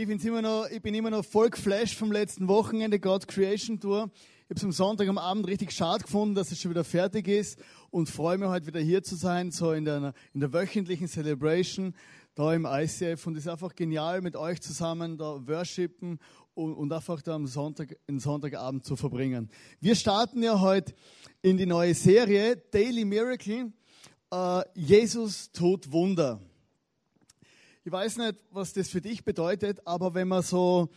Ich, 0.00 0.08
immer 0.24 0.42
noch, 0.42 0.68
ich 0.70 0.80
bin 0.80 0.94
immer 0.94 1.10
noch 1.10 1.24
voll 1.24 1.50
geflasht 1.50 1.98
vom 1.98 2.12
letzten 2.12 2.46
Wochenende, 2.46 3.00
God's 3.00 3.26
Creation 3.26 3.80
Tour. 3.80 4.12
Ich 4.14 4.44
habe 4.44 4.54
es 4.54 4.62
am 4.62 4.70
Sonntag 4.70 5.08
am 5.08 5.18
Abend 5.18 5.48
richtig 5.48 5.72
schade 5.72 6.04
gefunden, 6.04 6.36
dass 6.36 6.52
es 6.52 6.60
schon 6.60 6.70
wieder 6.70 6.84
fertig 6.84 7.26
ist 7.26 7.58
und 7.90 8.08
freue 8.08 8.38
mich 8.38 8.48
heute 8.48 8.68
wieder 8.68 8.78
hier 8.78 9.02
zu 9.02 9.16
sein, 9.16 9.50
so 9.50 9.72
in 9.72 9.84
der, 9.84 10.14
in 10.34 10.38
der 10.38 10.52
wöchentlichen 10.52 11.08
Celebration 11.08 11.96
da 12.36 12.54
im 12.54 12.64
ICF 12.64 13.26
und 13.26 13.36
es 13.36 13.46
ist 13.46 13.48
einfach 13.48 13.74
genial 13.74 14.20
mit 14.20 14.36
euch 14.36 14.60
zusammen 14.60 15.18
da 15.18 15.44
worshipen 15.44 16.20
und, 16.54 16.74
und 16.74 16.92
einfach 16.92 17.20
da 17.20 17.34
am 17.34 17.48
Sonntag, 17.48 17.96
den 18.06 18.20
Sonntagabend 18.20 18.84
zu 18.84 18.94
verbringen. 18.94 19.50
Wir 19.80 19.96
starten 19.96 20.44
ja 20.44 20.60
heute 20.60 20.94
in 21.42 21.56
die 21.56 21.66
neue 21.66 21.94
Serie 21.94 22.56
Daily 22.70 23.04
Miracle. 23.04 23.72
Uh, 24.32 24.60
Jesus 24.76 25.50
tut 25.50 25.90
Wunder. 25.90 26.40
Ich 27.88 27.92
weiß 27.92 28.18
nicht, 28.18 28.36
was 28.50 28.74
das 28.74 28.90
für 28.90 29.00
dich 29.00 29.24
bedeutet, 29.24 29.80
aber 29.86 30.12
wenn 30.12 30.28
man 30.28 30.42
so, 30.42 30.90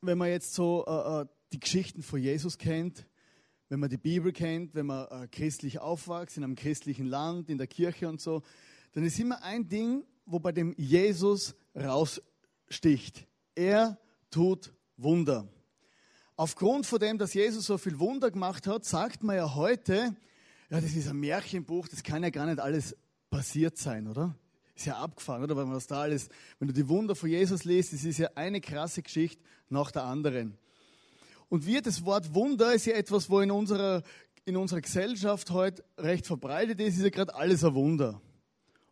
wenn 0.00 0.16
man 0.16 0.30
jetzt 0.30 0.54
so 0.54 0.82
äh, 0.86 1.20
äh, 1.20 1.26
die 1.52 1.60
Geschichten 1.60 2.02
von 2.02 2.22
Jesus 2.22 2.56
kennt, 2.56 3.06
wenn 3.68 3.78
man 3.78 3.90
die 3.90 3.98
Bibel 3.98 4.32
kennt, 4.32 4.74
wenn 4.74 4.86
man 4.86 5.06
äh, 5.08 5.28
christlich 5.28 5.78
aufwächst, 5.78 6.38
in 6.38 6.44
einem 6.44 6.54
christlichen 6.54 7.04
Land, 7.04 7.50
in 7.50 7.58
der 7.58 7.66
Kirche 7.66 8.08
und 8.08 8.18
so, 8.18 8.40
dann 8.92 9.04
ist 9.04 9.20
immer 9.20 9.42
ein 9.42 9.68
Ding, 9.68 10.06
wo 10.24 10.38
bei 10.38 10.52
dem 10.52 10.74
Jesus 10.78 11.54
raussticht. 11.76 13.26
Er 13.54 13.98
tut 14.30 14.72
Wunder. 14.96 15.46
Aufgrund 16.34 16.86
von 16.86 16.98
dem, 16.98 17.18
dass 17.18 17.34
Jesus 17.34 17.66
so 17.66 17.76
viel 17.76 17.98
Wunder 17.98 18.30
gemacht 18.30 18.66
hat, 18.66 18.86
sagt 18.86 19.22
man 19.22 19.36
ja 19.36 19.54
heute, 19.54 20.16
ja, 20.70 20.80
das 20.80 20.94
ist 20.94 21.08
ein 21.08 21.20
Märchenbuch, 21.20 21.88
das 21.88 22.02
kann 22.02 22.22
ja 22.22 22.30
gar 22.30 22.46
nicht 22.46 22.58
alles 22.58 22.96
passiert 23.28 23.76
sein, 23.76 24.08
oder? 24.08 24.34
Ist 24.78 24.86
ja 24.86 24.96
abgefahren, 24.96 25.42
oder? 25.42 25.56
Weil 25.56 25.64
man 25.64 25.74
das 25.74 25.86
da 25.86 26.02
alles, 26.02 26.28
wenn 26.58 26.68
du 26.68 26.74
die 26.74 26.88
Wunder 26.88 27.14
von 27.14 27.28
Jesus 27.28 27.64
liest, 27.64 27.92
das 27.92 28.04
ist 28.04 28.18
ja 28.18 28.30
eine 28.34 28.60
krasse 28.60 29.02
Geschichte 29.02 29.42
nach 29.68 29.90
der 29.90 30.04
anderen. 30.04 30.56
Und 31.48 31.66
wir, 31.66 31.82
das 31.82 32.04
Wort 32.04 32.34
Wunder 32.34 32.72
ist 32.74 32.86
ja 32.86 32.94
etwas, 32.94 33.28
wo 33.28 33.40
in 33.40 33.50
unserer, 33.50 34.02
in 34.44 34.56
unserer 34.56 34.80
Gesellschaft 34.80 35.50
heute 35.50 35.82
recht 35.96 36.26
verbreitet 36.26 36.80
ist, 36.80 36.96
ist 36.96 37.02
ja 37.02 37.10
gerade 37.10 37.34
alles 37.34 37.64
ein 37.64 37.74
Wunder. 37.74 38.20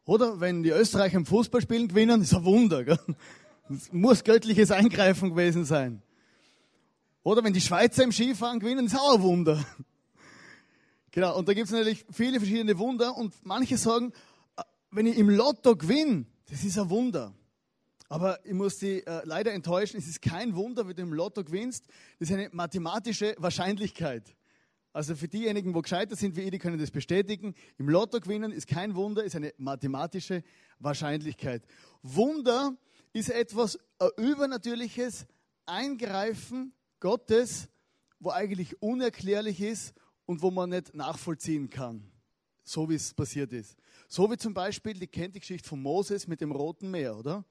Oder? 0.05 0.41
Wenn 0.41 0.63
die 0.63 0.71
Österreicher 0.71 1.17
im 1.17 1.27
Fußballspielen 1.27 1.89
gewinnen, 1.89 2.23
ist 2.23 2.35
ein 2.35 2.45
Wunder. 2.45 2.85
Das 3.69 3.93
muss 3.93 4.23
göttliches 4.23 4.71
Eingreifen 4.71 5.31
gewesen 5.31 5.65
sein. 5.65 6.01
Oder 7.25 7.43
wenn 7.43 7.53
die 7.53 7.61
Schweizer 7.61 8.05
im 8.05 8.13
Skifahren 8.13 8.61
gewinnen, 8.61 8.87
ist 8.87 8.97
auch 8.97 9.17
ein 9.17 9.23
Wunder. 9.23 9.65
Genau, 11.11 11.37
und 11.37 11.49
da 11.49 11.55
gibt 11.55 11.67
es 11.67 11.73
natürlich 11.73 12.05
viele 12.13 12.39
verschiedene 12.39 12.79
Wunder 12.79 13.17
und 13.17 13.35
manche 13.43 13.79
sagen, 13.79 14.13
wenn 14.97 15.07
ich 15.07 15.19
im 15.19 15.29
Lotto 15.29 15.77
gewinne, 15.77 16.25
das 16.49 16.65
ist 16.65 16.79
ein 16.79 16.89
Wunder. 16.89 17.35
Aber 18.09 18.39
ich 18.47 18.55
muss 18.55 18.79
Sie 18.79 19.01
äh, 19.01 19.21
leider 19.25 19.53
enttäuschen, 19.53 19.99
es 19.99 20.09
ist 20.09 20.23
kein 20.23 20.57
Wunder, 20.57 20.89
wenn 20.89 20.97
du 20.97 21.03
im 21.03 21.13
Lotto 21.13 21.45
gewinnst. 21.45 21.87
Das 22.19 22.31
ist 22.31 22.35
eine 22.35 22.49
mathematische 22.51 23.35
Wahrscheinlichkeit. 23.37 24.35
Also 24.95 25.15
für 25.15 25.29
diejenigen, 25.29 25.75
wo 25.75 25.83
gescheiter 25.83 26.17
sind 26.17 26.35
wie 26.35 26.43
ich, 26.43 26.51
die 26.51 26.59
können 26.59 26.79
das 26.79 26.91
bestätigen. 26.91 27.55
Im 27.77 27.91
Lotto 27.91 28.21
gewinnen 28.21 28.53
ist 28.53 28.69
kein 28.69 28.95
Wunder, 28.95 29.23
ist 29.23 29.37
eine 29.37 29.53
mathematische 29.59 30.43
Wahrscheinlichkeit. 30.79 31.63
Wunder 32.03 32.75
ist 33.13 33.29
etwas 33.29 33.79
übernatürliches 34.17 35.27
Eingreifen 35.67 36.73
Gottes, 37.01 37.69
wo 38.19 38.31
eigentlich 38.31 38.81
unerklärlich 38.81 39.61
ist 39.61 39.93
und 40.25 40.41
wo 40.41 40.51
man 40.51 40.71
nicht 40.71 40.95
nachvollziehen 40.95 41.69
kann, 41.69 42.11
so 42.67 42.89
wie 42.91 42.97
es 42.97 43.15
passiert 43.15 43.53
ist. 43.53 43.77
So 44.09 44.31
wie 44.31 44.37
zum 44.37 44.53
Beispiel, 44.53 44.95
die 44.95 45.07
kennt 45.07 45.37
die 45.37 45.41
Geschichte 45.41 45.69
von 45.69 45.81
Moses 45.81 46.27
mit 46.27 46.41
dem 46.41 46.51
Roten 46.51 46.91
Meer, 46.91 47.17
oder? 47.17 47.45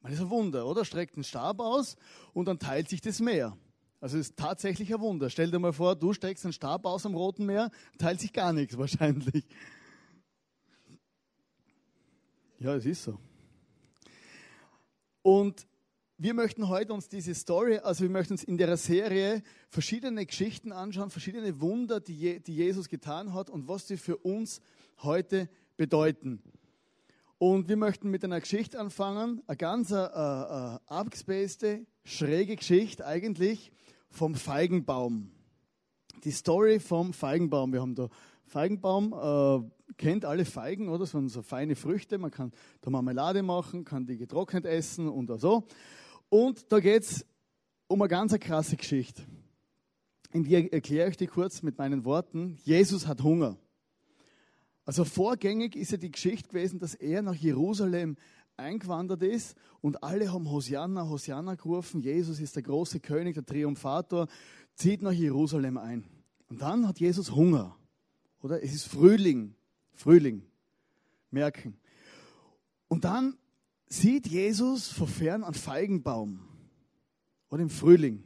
Man 0.00 0.12
ist 0.12 0.20
ein 0.20 0.30
Wunder, 0.30 0.66
oder? 0.66 0.84
Streckt 0.84 1.14
einen 1.14 1.24
Stab 1.24 1.60
aus 1.60 1.96
und 2.32 2.46
dann 2.46 2.58
teilt 2.58 2.88
sich 2.88 3.00
das 3.00 3.20
Meer. 3.20 3.56
Also 4.00 4.16
es 4.16 4.28
ist 4.28 4.38
tatsächlich 4.38 4.92
ein 4.94 5.00
Wunder. 5.00 5.28
Stell 5.28 5.50
dir 5.50 5.58
mal 5.58 5.72
vor, 5.72 5.96
du 5.96 6.12
streckst 6.12 6.44
einen 6.44 6.52
Stab 6.52 6.86
aus 6.86 7.04
am 7.04 7.14
Roten 7.14 7.44
Meer, 7.44 7.70
teilt 7.98 8.20
sich 8.20 8.32
gar 8.32 8.52
nichts 8.52 8.78
wahrscheinlich. 8.78 9.44
Ja, 12.58 12.74
es 12.74 12.86
ist 12.86 13.04
so. 13.04 13.18
Und 15.22 15.66
wir 16.20 16.34
möchten 16.34 16.68
heute 16.68 16.92
uns 16.92 17.08
diese 17.08 17.32
Story, 17.32 17.78
also 17.78 18.02
wir 18.02 18.10
möchten 18.10 18.34
uns 18.34 18.42
in 18.42 18.58
der 18.58 18.76
Serie 18.76 19.40
verschiedene 19.70 20.26
Geschichten 20.26 20.72
anschauen, 20.72 21.10
verschiedene 21.10 21.60
Wunder, 21.60 22.00
die, 22.00 22.40
die 22.40 22.56
Jesus 22.56 22.88
getan 22.88 23.32
hat 23.32 23.48
und 23.48 23.68
was 23.68 23.86
sie 23.86 23.96
für 23.96 24.16
uns 24.16 24.60
heute 25.04 25.48
bedeuten. 25.76 26.42
Und 27.38 27.68
wir 27.68 27.76
möchten 27.76 28.10
mit 28.10 28.24
einer 28.24 28.40
Geschichte 28.40 28.80
anfangen, 28.80 29.42
eine 29.46 29.56
ganz 29.56 29.92
äh, 29.92 29.96
äh, 29.96 31.84
schräge 32.02 32.56
Geschichte 32.56 33.06
eigentlich 33.06 33.70
vom 34.10 34.34
Feigenbaum. 34.34 35.30
Die 36.24 36.32
Story 36.32 36.80
vom 36.80 37.12
Feigenbaum. 37.12 37.72
Wir 37.72 37.80
haben 37.80 37.94
da 37.94 38.08
Feigenbaum, 38.44 39.12
äh, 39.12 39.92
kennt 39.96 40.24
alle 40.24 40.44
Feigen, 40.44 40.88
oder? 40.88 41.00
Das 41.00 41.12
sind 41.12 41.28
so 41.28 41.42
feine 41.42 41.76
Früchte. 41.76 42.18
Man 42.18 42.32
kann 42.32 42.50
da 42.80 42.90
Marmelade 42.90 43.44
machen, 43.44 43.84
kann 43.84 44.04
die 44.04 44.16
getrocknet 44.16 44.64
essen 44.64 45.08
und 45.08 45.30
so. 45.40 45.64
Und 46.28 46.70
da 46.70 46.80
geht 46.80 47.02
es 47.02 47.26
um 47.86 48.02
eine 48.02 48.08
ganz 48.08 48.38
krasse 48.38 48.76
Geschichte. 48.76 49.22
In 50.32 50.44
die 50.44 50.70
erkläre 50.70 51.10
ich 51.10 51.16
die 51.16 51.26
kurz 51.26 51.62
mit 51.62 51.78
meinen 51.78 52.04
Worten. 52.04 52.58
Jesus 52.64 53.06
hat 53.06 53.22
Hunger. 53.22 53.56
Also 54.84 55.04
vorgängig 55.04 55.74
ist 55.74 55.92
ja 55.92 55.96
die 55.96 56.10
Geschichte 56.10 56.48
gewesen, 56.48 56.78
dass 56.78 56.94
er 56.94 57.22
nach 57.22 57.34
Jerusalem 57.34 58.16
eingewandert 58.56 59.22
ist 59.22 59.56
und 59.80 60.02
alle 60.02 60.32
haben 60.32 60.50
Hosianna, 60.50 61.08
Hosianna 61.08 61.54
gerufen. 61.54 62.00
Jesus 62.00 62.40
ist 62.40 62.56
der 62.56 62.62
große 62.62 63.00
König, 63.00 63.34
der 63.34 63.46
Triumphator, 63.46 64.28
zieht 64.74 65.02
nach 65.02 65.12
Jerusalem 65.12 65.78
ein. 65.78 66.04
Und 66.48 66.60
dann 66.62 66.86
hat 66.88 67.00
Jesus 67.00 67.32
Hunger. 67.32 67.76
Oder? 68.42 68.62
Es 68.62 68.74
ist 68.74 68.86
Frühling. 68.86 69.54
Frühling. 69.92 70.42
Merken. 71.30 71.78
Und 72.88 73.04
dann 73.04 73.36
sieht 73.88 74.26
Jesus 74.26 74.88
vor 74.88 75.06
fern 75.08 75.44
einen 75.44 75.54
Feigenbaum. 75.54 76.40
Oder 77.50 77.62
im 77.62 77.70
Frühling. 77.70 78.24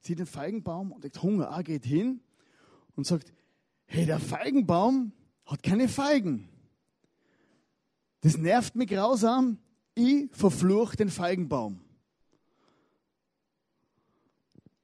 Sieht 0.00 0.18
den 0.18 0.26
Feigenbaum 0.26 0.92
und 0.92 1.04
hat 1.04 1.22
Hunger. 1.22 1.50
Ah, 1.50 1.62
geht 1.62 1.84
hin 1.84 2.20
und 2.94 3.06
sagt, 3.06 3.32
hey, 3.86 4.06
der 4.06 4.20
Feigenbaum, 4.20 5.12
hat 5.46 5.62
keine 5.62 5.88
Feigen. 5.88 6.48
Das 8.20 8.36
nervt 8.36 8.76
mich 8.76 8.88
grausam. 8.88 9.58
Ich 9.94 10.28
verfluche 10.32 10.96
den 10.96 11.08
Feigenbaum. 11.08 11.80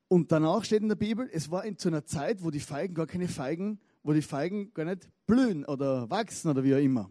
Und 0.09 0.33
danach 0.33 0.65
steht 0.65 0.83
in 0.83 0.88
der 0.88 0.97
Bibel, 0.97 1.28
es 1.33 1.50
war 1.50 1.65
in, 1.65 1.78
zu 1.78 1.88
einer 1.88 2.04
Zeit, 2.04 2.43
wo 2.43 2.50
die 2.50 2.60
Feigen 2.60 2.94
gar 2.94 3.06
keine 3.06 3.28
Feigen, 3.28 3.81
wo 4.03 4.12
die 4.12 4.22
Feigen 4.22 4.72
gar 4.72 4.84
nicht 4.84 5.09
blühen 5.27 5.65
oder 5.65 6.09
wachsen 6.10 6.50
oder 6.50 6.62
wie 6.62 6.75
auch 6.75 6.78
immer. 6.78 7.10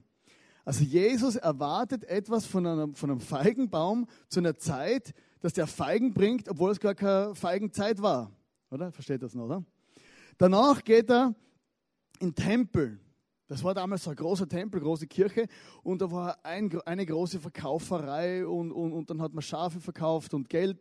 Also 0.65 0.83
Jesus 0.83 1.35
erwartet 1.35 2.03
etwas 2.05 2.47
von 2.47 2.65
einem, 2.65 2.95
von 2.95 3.11
einem 3.11 3.19
Feigenbaum 3.19 4.07
zu 4.27 4.39
einer 4.39 4.57
Zeit, 4.57 5.13
dass 5.39 5.53
der 5.53 5.67
Feigen 5.67 6.11
bringt, 6.11 6.49
obwohl 6.49 6.71
es 6.71 6.79
gar 6.79 6.95
keine 6.95 7.35
Feigenzeit 7.35 8.01
war. 8.01 8.31
Oder? 8.71 8.91
Versteht 8.91 9.21
das 9.21 9.35
noch, 9.35 9.45
oder? 9.45 9.63
Danach 10.39 10.83
geht 10.83 11.11
er 11.11 11.35
in 12.19 12.29
den 12.29 12.35
Tempel. 12.35 12.99
Das 13.47 13.63
war 13.63 13.75
damals 13.75 14.03
so 14.03 14.09
ein 14.09 14.15
großer 14.15 14.49
Tempel, 14.49 14.81
große 14.81 15.05
Kirche 15.05 15.47
und 15.83 16.01
da 16.01 16.09
war 16.09 16.43
ein, 16.43 16.75
eine 16.81 17.05
große 17.05 17.39
Verkauferei 17.39 18.47
und, 18.47 18.71
und, 18.71 18.91
und 18.91 19.09
dann 19.11 19.21
hat 19.21 19.33
man 19.33 19.43
Schafe 19.43 19.79
verkauft 19.79 20.33
und 20.33 20.49
Geld, 20.49 20.79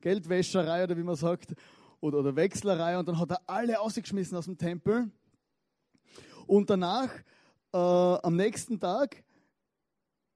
Geldwäscherei 0.00 0.82
oder 0.82 0.96
wie 0.96 1.04
man 1.04 1.14
sagt 1.14 1.54
oder, 2.00 2.18
oder 2.18 2.34
Wechslerei 2.34 2.98
und 2.98 3.06
dann 3.06 3.20
hat 3.20 3.30
er 3.30 3.40
alle 3.46 3.78
ausgeschmissen 3.78 4.36
aus 4.36 4.46
dem 4.46 4.58
Tempel 4.58 5.08
und 6.48 6.68
danach 6.68 7.10
äh, 7.72 7.76
am 7.76 8.36
nächsten 8.36 8.80
Tag 8.80 9.22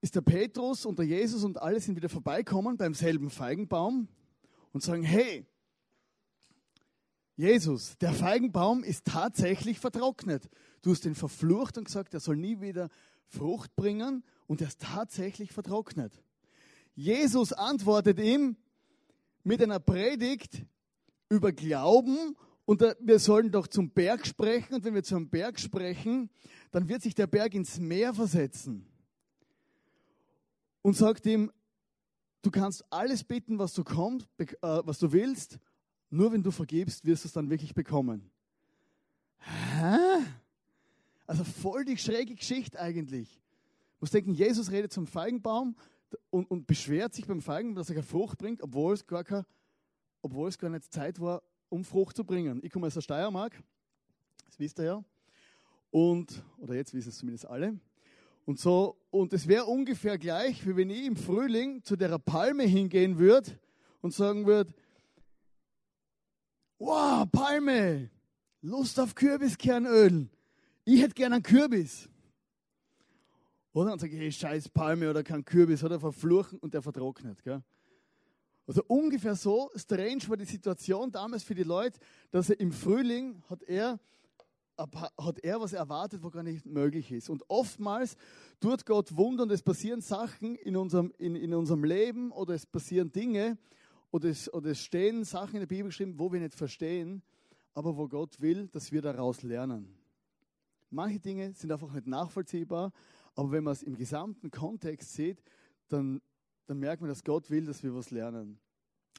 ist 0.01 0.15
der 0.15 0.21
Petrus 0.21 0.85
und 0.85 0.99
der 0.99 1.07
Jesus 1.07 1.45
und 1.45 1.61
alle 1.61 1.81
sind 1.81 1.97
wieder 1.97 2.09
vorbeikommen 2.09 2.77
beim 2.77 2.95
selben 2.95 3.31
Feigenbaum 3.31 4.09
und 4.73 4.83
sagen, 4.83 5.03
hey, 5.03 5.47
Jesus, 7.37 7.97
der 7.99 8.13
Feigenbaum 8.13 8.85
ist 8.85 9.07
tatsächlich 9.07 9.81
vertrocknet. 9.81 10.49
Du 10.83 10.93
hast 10.93 11.05
ihn 11.05 11.15
verflucht 11.15 11.79
und 11.79 11.85
gesagt, 11.85 12.15
er 12.15 12.21
soll 12.21 12.37
nie 12.37 12.61
wieder 12.61 12.91
Frucht 13.27 13.75
bringen 13.75 14.23
und 14.47 14.61
er 14.61 14.69
ist 14.69 14.81
tatsächlich 14.81 15.53
vertrocknet. 15.53 16.13
Jesus 16.95 17.53
antwortet 17.53 18.21
ihm 18.21 18.57
mit 19.43 19.63
einer 19.63 19.81
Predigt 19.81 20.65
über 21.29 21.51
Glauben 21.53 22.37
und 22.65 22.81
wir 23.01 23.19
sollen 23.19 23.51
doch 23.51 23.67
zum 23.67 23.91
Berg 23.91 24.27
sprechen 24.27 24.75
und 24.75 24.85
wenn 24.85 24.95
wir 24.95 25.03
zum 25.03 25.29
Berg 25.29 25.61
sprechen, 25.61 26.31
dann 26.71 26.89
wird 26.89 27.03
sich 27.03 27.15
der 27.15 27.27
Berg 27.27 27.55
ins 27.55 27.79
Meer 27.79 28.15
versetzen 28.15 28.87
und 30.83 30.97
sagt 30.97 31.27
ihm, 31.27 31.53
du 32.43 32.51
kannst 32.51 32.85
alles 32.91 33.25
bitten, 33.25 33.59
was 33.59 33.75
du 33.75 33.85
kommst, 33.85 34.27
äh, 34.39 34.47
was 34.61 34.99
du 34.99 35.13
willst 35.13 35.59
nur 36.15 36.33
wenn 36.33 36.43
du 36.43 36.53
vergibst, 36.53 37.05
wirst 37.05 37.25
du 37.25 37.29
es 37.29 37.33
dann 37.33 37.51
wirklich 37.51 37.75
bekommen. 37.75 38.31
Hä? 39.39 40.25
Also 41.27 41.43
voll 41.43 41.85
die 41.85 41.99
schräge 41.99 42.35
Geschichte 42.37 42.79
eigentlich. 42.79 43.35
Du 43.35 44.01
musst 44.01 44.15
denken, 44.15 44.33
Jesus 44.33 44.71
redet 44.71 44.93
zum 44.93 45.07
Feigenbaum, 45.07 45.77
und, 46.31 46.49
und 46.49 46.69
beschwert 46.69 47.13
sich 47.13 47.27
beim 47.27 47.41
Feigenbaum, 47.43 47.75
dass 47.75 47.89
er 47.89 47.97
keine 47.97 48.07
Frucht 48.07 48.39
bringt, 48.39 48.63
obwohl 48.63 48.95
es 48.95 49.05
gar, 49.05 49.25
keine, 49.25 49.45
obwohl 50.23 50.49
es 50.49 50.59
gar 50.59 50.71
nicht 50.71 50.93
Zeit 50.93 51.19
war, 51.19 51.43
um 51.75 51.85
Frucht 51.85 52.17
zu 52.17 52.25
bringen. 52.25 52.61
Ich 52.63 52.71
komme 52.71 52.87
aus 52.87 52.95
der 52.95 53.01
Steiermark, 53.01 53.61
das 54.47 54.59
wisst 54.59 54.79
ihr 54.79 54.85
ja. 54.85 55.05
Und, 55.91 56.45
oder 56.59 56.75
jetzt 56.75 56.95
wissen 56.95 57.09
es 57.09 57.19
zumindest 57.19 57.47
alle. 57.47 57.79
Und 58.47 58.61
so, 58.61 58.97
und 59.11 59.33
es 59.33 59.49
wäre 59.49 59.65
ungefähr 59.65 60.17
gleich, 60.17 60.65
wie 60.67 60.77
wenn 60.77 60.91
ich 60.91 61.05
im 61.05 61.17
Frühling 61.17 61.83
zu 61.83 61.97
der 61.97 62.19
Palme 62.19 62.63
hingehen 62.63 63.19
würde 63.19 63.59
und 64.03 64.15
sagen 64.15 64.47
würde, 64.47 64.73
wow, 66.79 67.27
Palme, 67.31 68.11
Lust 68.61 69.01
auf 69.01 69.15
Kürbiskernöl. 69.15 70.29
Ich 70.85 71.01
hätte 71.01 71.15
gerne 71.15 71.37
einen 71.37 71.43
Kürbis. 71.43 72.09
Oder? 73.73 73.93
Und 73.93 73.99
sage 73.99 74.15
ich, 74.15 74.21
hey, 74.21 74.31
scheiß 74.31 74.69
Palme 74.69 75.11
oder 75.11 75.25
kein 75.25 75.45
Kürbis, 75.45 75.83
oder 75.83 75.99
verfluchen 75.99 76.59
und 76.61 76.75
der 76.75 76.83
vertrocknet. 76.83 77.43
Gell? 77.43 77.63
Also 78.67 78.83
ungefähr 78.87 79.37
so 79.37 79.71
strange 79.75 80.23
war 80.29 80.37
die 80.37 80.47
Situation 80.47 81.11
damals 81.11 81.43
für 81.43 81.55
die 81.55 81.65
Leute, 81.65 81.99
dass 82.31 82.49
er 82.49 82.59
im 82.61 82.73
Frühling 82.73 83.43
hat 83.51 83.63
er, 83.63 84.01
hat 84.77 85.39
er 85.41 85.61
was 85.61 85.75
erwartet, 85.75 86.23
was 86.23 86.33
gar 86.33 86.43
nicht 86.43 86.65
möglich 86.65 87.13
ist. 87.13 87.29
Und 87.29 87.45
oftmals 87.49 88.17
tut 88.61 88.87
Gott 88.87 89.17
Wunder 89.17 89.43
und 89.43 89.53
es 89.53 89.63
passieren 89.63 90.01
Sachen 90.01 90.57
in 90.57 90.77
unserem, 90.77 91.13
in, 91.19 91.37
in 91.37 91.53
unserem 91.53 91.85
Leben 91.85 92.33
oder 92.33 92.55
es 92.55 92.65
passieren 92.65 93.13
Dinge 93.13 93.59
oder 94.11 94.31
es, 94.31 94.53
oder 94.53 94.71
es 94.71 94.81
stehen 94.81 95.25
Sachen 95.25 95.57
in 95.57 95.61
der 95.61 95.67
Bibel 95.67 95.87
geschrieben, 95.87 96.19
wo 96.19 96.33
wir 96.33 96.41
nicht 96.41 96.55
verstehen, 96.55 97.23
aber 97.75 97.97
wo 97.97 98.09
Gott 98.09 98.41
will, 98.41 98.69
dass 98.69 98.93
wir 98.93 99.03
daraus 99.03 99.43
lernen. 99.43 99.95
Manche 100.89 101.19
Dinge 101.19 101.53
sind 101.55 101.73
einfach 101.73 101.93
nicht 101.93 102.07
nachvollziehbar, 102.07 102.93
aber 103.35 103.51
wenn 103.51 103.65
man 103.65 103.73
es 103.73 103.83
im 103.83 103.97
gesamten 103.97 104.51
Kontext 104.51 105.13
sieht, 105.13 105.43
dann, 105.89 106.23
dann 106.67 106.79
merkt 106.79 107.01
man, 107.01 107.09
dass 107.09 107.25
Gott 107.25 107.51
will, 107.51 107.67
dass 107.67 107.83
wir 107.83 107.95
was 107.95 108.11
lernen. 108.11 108.59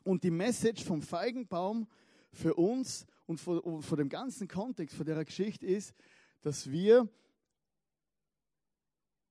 Und 0.03 0.23
die 0.23 0.31
Message 0.31 0.83
vom 0.83 1.01
Feigenbaum 1.01 1.87
für 2.31 2.53
uns 2.55 3.05
und 3.25 3.39
vor, 3.39 3.81
vor 3.81 3.97
dem 3.97 4.09
ganzen 4.09 4.47
Kontext, 4.47 4.95
vor 4.95 5.05
der 5.05 5.23
Geschichte 5.25 5.65
ist, 5.65 5.95
dass 6.41 6.69
wir 6.69 7.09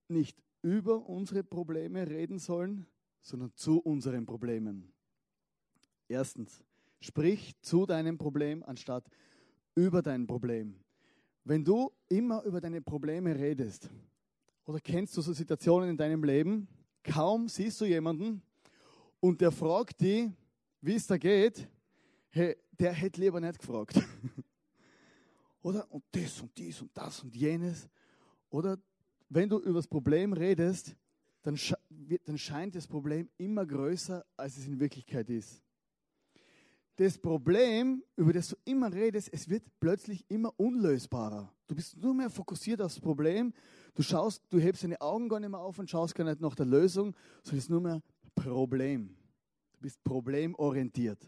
nicht 0.09 0.43
über 0.63 1.09
unsere 1.09 1.45
Probleme 1.45 2.09
reden 2.09 2.39
sollen, 2.39 2.87
sondern 3.21 3.53
zu 3.55 3.79
unseren 3.79 4.27
Problemen. 4.27 4.93
Erstens, 6.09 6.63
sprich 7.01 7.55
zu 7.61 7.87
deinem 7.87 8.19
Problem 8.19 8.63
anstatt 8.63 9.09
über 9.75 10.03
dein 10.03 10.27
Problem. 10.27 10.81
Wenn 11.45 11.65
du 11.65 11.93
immer 12.09 12.43
über 12.45 12.61
deine 12.61 12.81
Probleme 12.81 13.35
redest, 13.35 13.91
oder 14.67 14.81
kennst 14.81 15.17
du 15.17 15.21
so 15.21 15.33
Situationen 15.33 15.91
in 15.91 15.97
deinem 15.97 16.25
Leben? 16.25 16.69
Kaum 17.05 17.49
siehst 17.49 17.81
du 17.81 17.85
jemanden 17.85 18.43
und 19.21 19.41
der 19.41 19.53
fragt 19.53 20.01
dich, 20.01 20.31
wie 20.81 20.95
es 20.95 21.07
da 21.07 21.17
geht. 21.17 21.69
Hey, 22.31 22.57
der 22.79 22.93
hätte 22.93 23.21
lieber 23.21 23.41
nicht 23.41 23.59
gefragt. 23.59 24.01
Oder? 25.63 25.91
Und 25.91 26.05
das 26.11 26.41
und 26.41 26.57
dies 26.57 26.81
und 26.81 26.91
das 26.95 27.23
und 27.23 27.37
jenes. 27.37 27.89
Oder 28.51 28.79
wenn 29.29 29.49
du 29.49 29.59
über 29.61 29.79
das 29.79 29.87
Problem 29.87 30.33
redest, 30.33 30.97
dann, 31.43 31.59
dann 32.25 32.39
scheint 32.39 32.75
das 32.75 32.87
Problem 32.87 33.29
immer 33.37 33.67
größer, 33.67 34.25
als 34.37 34.57
es 34.57 34.67
in 34.67 34.81
Wirklichkeit 34.81 35.29
ist. 35.31 35.63
Das 36.97 37.19
Problem, 37.19 38.05
über 38.17 38.33
das 38.33 38.49
du 38.49 38.57
immer 38.65 38.93
redest, 38.93 39.29
es 39.33 39.49
wird 39.49 39.65
plötzlich 39.81 40.25
immer 40.29 40.53
unlösbarer. 40.57 41.53
Du 41.67 41.75
bist 41.75 41.97
nur 41.97 42.15
mehr 42.15 42.31
fokussiert 42.31 42.81
aufs 42.81 43.01
Problem 43.01 43.53
Du 43.95 44.03
schaust, 44.03 44.43
du 44.51 44.59
hebst 44.59 44.83
deine 44.83 45.01
Augen 45.01 45.29
gar 45.29 45.39
nicht 45.39 45.51
mehr 45.51 45.61
auf 45.61 45.79
und 45.79 45.89
schaust 45.89 46.15
gar 46.15 46.25
nicht 46.25 46.41
nach 46.41 46.57
der 46.57 46.67
Lösung, 46.67 47.15
sondern 47.43 47.59
es 47.59 47.65
ist 47.65 47.71
nur 47.71 47.81
mehr 47.81 48.03
Problem. 48.35 49.17
Du 49.73 49.81
bist 49.81 50.03
problemorientiert. 50.03 51.19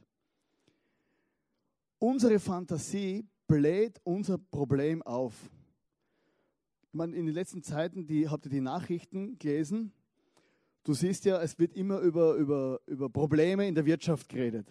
Unsere 1.99 2.41
Fantasie 2.41 3.25
bläht 3.47 4.01
unser 4.03 4.37
Problem 4.37 5.01
auf. 5.03 5.35
Ich 6.89 6.95
meine, 6.95 7.15
in 7.15 7.27
den 7.27 7.35
letzten 7.35 7.63
Zeiten, 7.63 8.07
die, 8.07 8.29
habt 8.29 8.47
ihr 8.47 8.51
die 8.51 8.61
Nachrichten 8.61 9.39
gelesen? 9.39 9.93
Du 10.83 10.93
siehst 10.93 11.25
ja, 11.25 11.41
es 11.41 11.59
wird 11.59 11.75
immer 11.75 12.01
über, 12.01 12.35
über, 12.35 12.81
über 12.87 13.09
Probleme 13.09 13.67
in 13.67 13.75
der 13.75 13.87
Wirtschaft 13.87 14.29
geredet. 14.29 14.67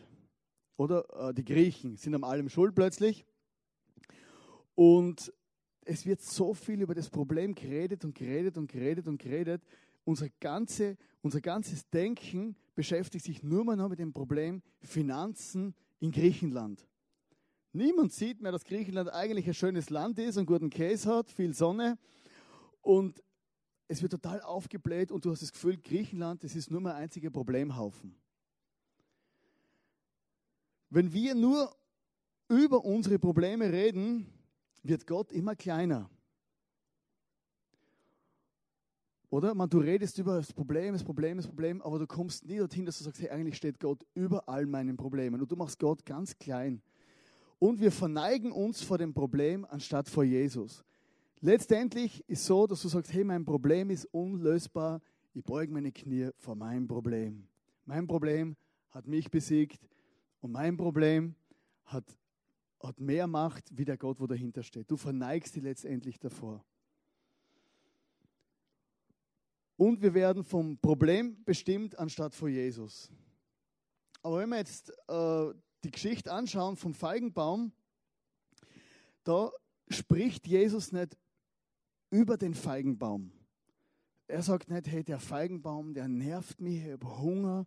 Oder 0.78 1.30
äh, 1.30 1.34
die 1.34 1.46
Griechen 1.46 1.98
sind 1.98 2.16
am 2.16 2.24
allem 2.24 2.50
schuld 2.50 2.76
plötzlich. 2.76 3.26
Und 4.76 5.34
es 5.86 6.06
wird 6.06 6.22
so 6.22 6.54
viel 6.54 6.82
über 6.82 6.94
das 6.94 7.10
Problem 7.10 7.56
geredet 7.56 8.04
und 8.04 8.16
geredet 8.16 8.58
und 8.58 8.72
geredet 8.72 9.08
und 9.08 9.22
geredet. 9.22 9.62
Unser, 10.04 10.30
ganze, 10.40 10.98
unser 11.22 11.42
ganzes 11.42 11.90
Denken 11.90 12.56
beschäftigt 12.76 13.26
sich 13.26 13.42
nur 13.42 13.64
mal 13.64 13.76
noch 13.76 13.90
mit 13.90 14.00
dem 14.00 14.14
Problem 14.14 14.62
Finanzen 14.82 15.74
in 16.00 16.12
Griechenland. 16.12 16.86
Niemand 17.72 18.14
sieht 18.14 18.42
mehr, 18.42 18.52
dass 18.52 18.64
Griechenland 18.64 19.10
eigentlich 19.10 19.48
ein 19.48 19.54
schönes 19.54 19.90
Land 19.90 20.20
ist 20.20 20.38
und 20.38 20.46
guten 20.46 20.70
Käse 20.70 21.10
hat, 21.14 21.30
viel 21.30 21.54
Sonne. 21.54 21.98
Und 22.82 23.22
es 23.88 24.02
wird 24.02 24.12
total 24.12 24.42
aufgebläht 24.42 25.12
und 25.12 25.26
du 25.26 25.32
hast 25.32 25.42
das 25.42 25.52
Gefühl, 25.52 25.78
Griechenland, 25.78 26.44
das 26.44 26.56
ist 26.56 26.72
nur 26.72 26.82
mein 26.82 26.96
einziger 26.96 27.30
Problemhaufen. 27.30 28.16
Wenn 30.90 31.12
wir 31.14 31.36
nur 31.36 31.76
über 32.48 32.84
unsere 32.86 33.20
Probleme 33.20 33.72
reden, 33.72 34.28
wird 34.84 35.08
Gott 35.08 35.32
immer 35.32 35.56
kleiner. 35.56 36.10
Oder? 39.30 39.54
Man, 39.54 39.70
du 39.70 39.80
redest 39.80 40.18
über 40.20 40.38
das 40.38 40.54
Problem, 40.54 40.94
das 40.94 41.04
Problem, 41.04 41.38
das 41.38 41.48
Problem, 41.48 41.82
aber 41.82 42.00
du 42.00 42.08
kommst 42.08 42.46
nie 42.46 42.58
dorthin, 42.58 42.86
dass 42.86 43.00
du 43.00 43.04
sagst, 43.04 43.22
hey, 43.22 43.30
eigentlich 43.30 43.58
steht 43.58 43.80
Gott 43.80 44.06
über 44.14 44.48
all 44.48 44.66
meinen 44.66 44.96
Problemen. 44.96 45.42
Und 45.42 45.52
du 45.52 45.56
machst 45.56 45.80
Gott 45.80 46.06
ganz 46.06 46.38
klein. 46.38 46.82
Und 47.60 47.82
wir 47.82 47.92
verneigen 47.92 48.52
uns 48.52 48.82
vor 48.82 48.98
dem 48.98 49.14
Problem 49.14 49.66
anstatt 49.66 50.08
vor 50.08 50.24
Jesus. 50.24 50.84
Letztendlich 51.42 52.24
ist 52.30 52.46
so, 52.46 52.68
dass 52.68 52.82
du 52.82 52.88
sagst, 52.88 53.12
hey, 53.12 53.24
mein 53.24 53.44
Problem 53.44 53.90
ist 53.90 54.06
unlösbar. 54.06 55.02
Ich 55.34 55.44
beuge 55.44 55.74
meine 55.74 55.92
Knie 55.92 56.30
vor 56.38 56.56
meinem 56.56 56.88
Problem. 56.88 57.48
Mein 57.86 58.08
Problem 58.08 58.56
hat 58.92 59.08
mich 59.08 59.30
besiegt 59.30 59.82
und 60.42 60.52
mein 60.52 60.78
Problem 60.78 61.36
hat 61.86 62.06
hat 62.86 63.00
mehr 63.00 63.28
Macht 63.28 63.76
wie 63.78 63.86
der 63.86 63.98
Gott, 63.98 64.20
wo 64.20 64.28
dahinter 64.28 64.64
steht. 64.64 64.90
Du 64.90 64.98
verneigst 64.98 65.56
dich 65.56 65.64
letztendlich 65.64 66.20
davor. 66.20 66.64
Und 69.78 70.02
wir 70.02 70.14
werden 70.14 70.44
vom 70.44 70.78
Problem 70.78 71.44
bestimmt 71.44 71.98
anstatt 72.00 72.34
von 72.34 72.50
Jesus. 72.50 73.12
Aber 74.22 74.40
wenn 74.40 74.50
wir 74.50 74.58
jetzt 74.58 74.90
äh, 75.08 75.54
die 75.84 75.92
Geschichte 75.92 76.32
anschauen 76.32 76.78
vom 76.78 76.94
Feigenbaum, 76.94 77.74
da 79.24 79.52
spricht 79.90 80.48
Jesus 80.48 80.92
nicht 80.92 81.18
über 82.10 82.38
den 82.38 82.54
Feigenbaum. 82.54 83.32
Er 84.28 84.42
sagt 84.42 84.70
nicht, 84.70 84.88
hey, 84.88 85.04
der 85.04 85.20
Feigenbaum, 85.20 85.94
der 85.94 86.08
nervt 86.08 86.62
mich, 86.62 86.84
ich 86.84 86.92
habe 86.92 87.20
Hunger 87.20 87.66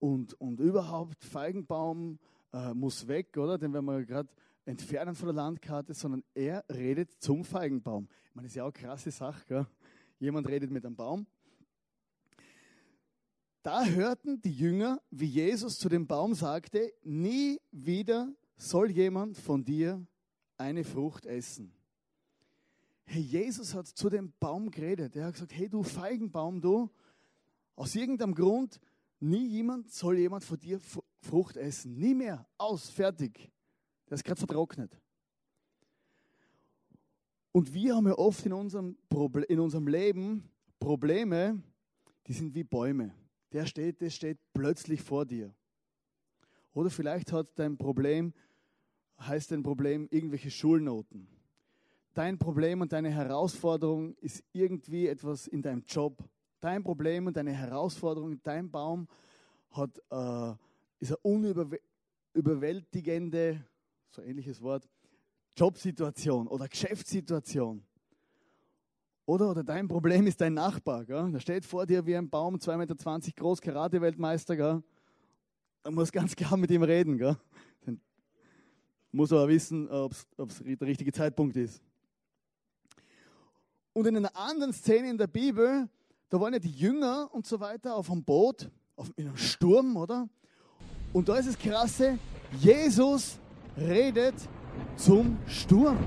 und, 0.00 0.34
und 0.40 0.58
überhaupt, 0.58 1.22
Feigenbaum 1.22 2.18
äh, 2.52 2.74
muss 2.74 3.06
weg, 3.06 3.36
oder? 3.36 3.58
Den 3.58 3.72
werden 3.72 3.84
wir 3.84 4.04
gerade 4.04 4.28
entfernen 4.64 5.14
von 5.14 5.28
der 5.28 5.34
Landkarte, 5.34 5.94
sondern 5.94 6.24
er 6.34 6.64
redet 6.68 7.12
zum 7.22 7.44
Feigenbaum. 7.44 8.08
Ich 8.28 8.34
meine, 8.34 8.46
das 8.46 8.52
ist 8.52 8.56
ja 8.56 8.64
auch 8.64 8.74
eine 8.74 8.86
krasse 8.86 9.10
Sache. 9.10 9.44
Gell? 9.46 9.66
Jemand 10.18 10.48
redet 10.48 10.70
mit 10.70 10.84
einem 10.84 10.96
Baum. 10.96 11.26
Da 13.62 13.84
hörten 13.84 14.40
die 14.40 14.52
Jünger, 14.52 15.02
wie 15.10 15.26
Jesus 15.26 15.78
zu 15.78 15.88
dem 15.88 16.06
Baum 16.06 16.34
sagte, 16.34 16.92
nie 17.02 17.60
wieder 17.70 18.32
soll 18.56 18.90
jemand 18.90 19.36
von 19.36 19.64
dir 19.64 20.06
eine 20.56 20.82
Frucht 20.82 21.26
essen. 21.26 21.72
Hey, 23.04 23.20
Jesus 23.20 23.74
hat 23.74 23.86
zu 23.86 24.08
dem 24.08 24.32
Baum 24.38 24.70
geredet. 24.70 25.16
Er 25.16 25.26
hat 25.26 25.34
gesagt, 25.34 25.52
hey 25.54 25.68
du 25.68 25.82
Feigenbaum, 25.82 26.60
du, 26.60 26.90
aus 27.74 27.94
irgendeinem 27.94 28.34
Grund, 28.34 28.78
nie 29.20 29.46
jemand 29.46 29.90
soll 29.92 30.18
jemand 30.18 30.44
von 30.44 30.58
dir 30.58 30.80
Frucht 31.20 31.56
essen. 31.56 31.98
Nie 31.98 32.14
mehr. 32.14 32.46
Aus, 32.58 32.88
fertig. 32.90 33.50
Der 34.08 34.14
ist 34.14 34.24
gerade 34.24 34.38
vertrocknet. 34.38 34.98
Und 37.52 37.72
wir 37.74 37.96
haben 37.96 38.06
ja 38.06 38.14
oft 38.14 38.44
in 38.46 38.52
unserem, 38.52 38.96
in 39.48 39.60
unserem 39.60 39.86
Leben 39.86 40.48
Probleme, 40.78 41.62
die 42.26 42.32
sind 42.32 42.54
wie 42.54 42.64
Bäume. 42.64 43.12
Der 43.52 43.66
steht, 43.66 44.00
der 44.00 44.10
steht 44.10 44.38
plötzlich 44.52 45.02
vor 45.02 45.26
dir. 45.26 45.52
Oder 46.72 46.90
vielleicht 46.90 47.32
hat 47.32 47.58
dein 47.58 47.76
Problem, 47.76 48.32
heißt 49.18 49.50
dein 49.50 49.62
Problem 49.62 50.06
irgendwelche 50.10 50.50
Schulnoten. 50.50 51.26
Dein 52.14 52.38
Problem 52.38 52.80
und 52.80 52.92
deine 52.92 53.10
Herausforderung 53.10 54.14
ist 54.16 54.44
irgendwie 54.52 55.08
etwas 55.08 55.46
in 55.46 55.62
deinem 55.62 55.84
Job. 55.86 56.22
Dein 56.60 56.82
Problem 56.82 57.26
und 57.26 57.36
deine 57.36 57.52
Herausforderung, 57.52 58.42
dein 58.42 58.70
Baum 58.70 59.06
hat, 59.70 59.98
äh, 60.10 60.54
ist 60.98 61.10
eine 61.10 61.18
unüberwältigende 61.22 63.62
so 64.10 64.22
ähnliches 64.22 64.60
Wort, 64.60 64.88
Jobsituation 65.56 66.48
oder 66.48 66.68
Geschäftssituation. 66.68 67.82
Oder? 69.26 69.50
Oder 69.50 69.62
dein 69.62 69.86
Problem 69.86 70.26
ist 70.26 70.40
dein 70.40 70.54
Nachbar. 70.54 71.04
Gell? 71.04 71.30
Der 71.30 71.40
steht 71.40 71.64
vor 71.64 71.86
dir 71.86 72.04
wie 72.04 72.16
ein 72.16 72.28
Baum, 72.28 72.56
2,20 72.56 72.76
Meter 72.76 73.32
groß, 73.36 73.60
Karate-Weltmeister. 73.60 74.56
Gell? 74.56 74.82
Da 75.82 75.90
musst 75.90 76.12
ganz 76.12 76.34
klar 76.34 76.56
mit 76.56 76.70
ihm 76.70 76.82
reden. 76.82 77.18
Gell? 77.18 77.36
Muss 79.12 79.32
aber 79.32 79.48
wissen, 79.48 79.88
ob 79.88 80.12
es 80.12 80.26
der 80.36 80.86
richtige 80.86 81.12
Zeitpunkt 81.12 81.56
ist. 81.56 81.82
Und 83.92 84.06
in 84.06 84.16
einer 84.16 84.34
anderen 84.36 84.72
Szene 84.72 85.10
in 85.10 85.18
der 85.18 85.26
Bibel, 85.26 85.88
da 86.30 86.40
waren 86.40 86.52
ja 86.52 86.60
die 86.60 86.70
Jünger 86.70 87.28
und 87.32 87.46
so 87.46 87.58
weiter 87.58 87.96
auf 87.96 88.10
einem 88.10 88.22
Boot, 88.22 88.70
auf, 88.96 89.12
in 89.16 89.26
einem 89.26 89.36
Sturm, 89.36 89.96
oder? 89.96 90.28
Und 91.12 91.28
da 91.28 91.36
ist 91.36 91.46
es 91.46 91.58
krasse, 91.58 92.18
Jesus 92.60 93.36
redet 93.76 94.34
zum 94.96 95.38
Sturm. 95.48 95.98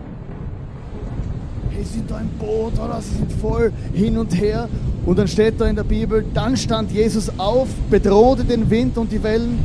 Hey, 1.70 1.84
sind 1.84 2.10
da 2.10 2.22
im 2.22 2.30
Boot, 2.38 2.80
oder? 2.80 3.02
Sie 3.02 3.16
sind 3.16 3.32
voll 3.34 3.74
hin 3.94 4.18
und 4.18 4.34
her. 4.34 4.70
Und 5.06 5.20
dann 5.20 5.28
steht 5.28 5.60
da 5.60 5.68
in 5.68 5.76
der 5.76 5.84
Bibel, 5.84 6.26
dann 6.34 6.56
stand 6.56 6.92
Jesus 6.92 7.30
auf, 7.38 7.68
bedrohte 7.90 8.46
den 8.46 8.70
Wind 8.70 8.98
und 8.98 9.12
die 9.12 9.22
Wellen. 9.22 9.60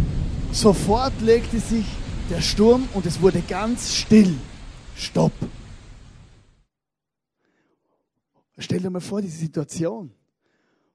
Sofort 0.50 1.20
legte 1.20 1.60
sich 1.60 1.86
der 2.30 2.40
Sturm 2.40 2.88
und 2.94 3.06
es 3.06 3.22
wurde 3.22 3.42
ganz 3.42 3.94
still. 3.94 4.34
Stopp. 4.96 5.32
Stell 8.56 8.80
dir 8.80 8.90
mal 8.90 9.00
vor, 9.00 9.22
diese 9.22 9.38
Situation. 9.38 10.10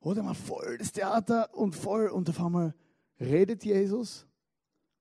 Oder 0.03 0.21
mal 0.21 0.33
voll 0.33 0.77
das 0.77 0.91
Theater 0.91 1.53
und 1.55 1.75
voll 1.75 2.09
und 2.09 2.29
auf 2.29 2.39
einmal 2.41 2.75
redet 3.21 3.63
Jesus 3.63 4.27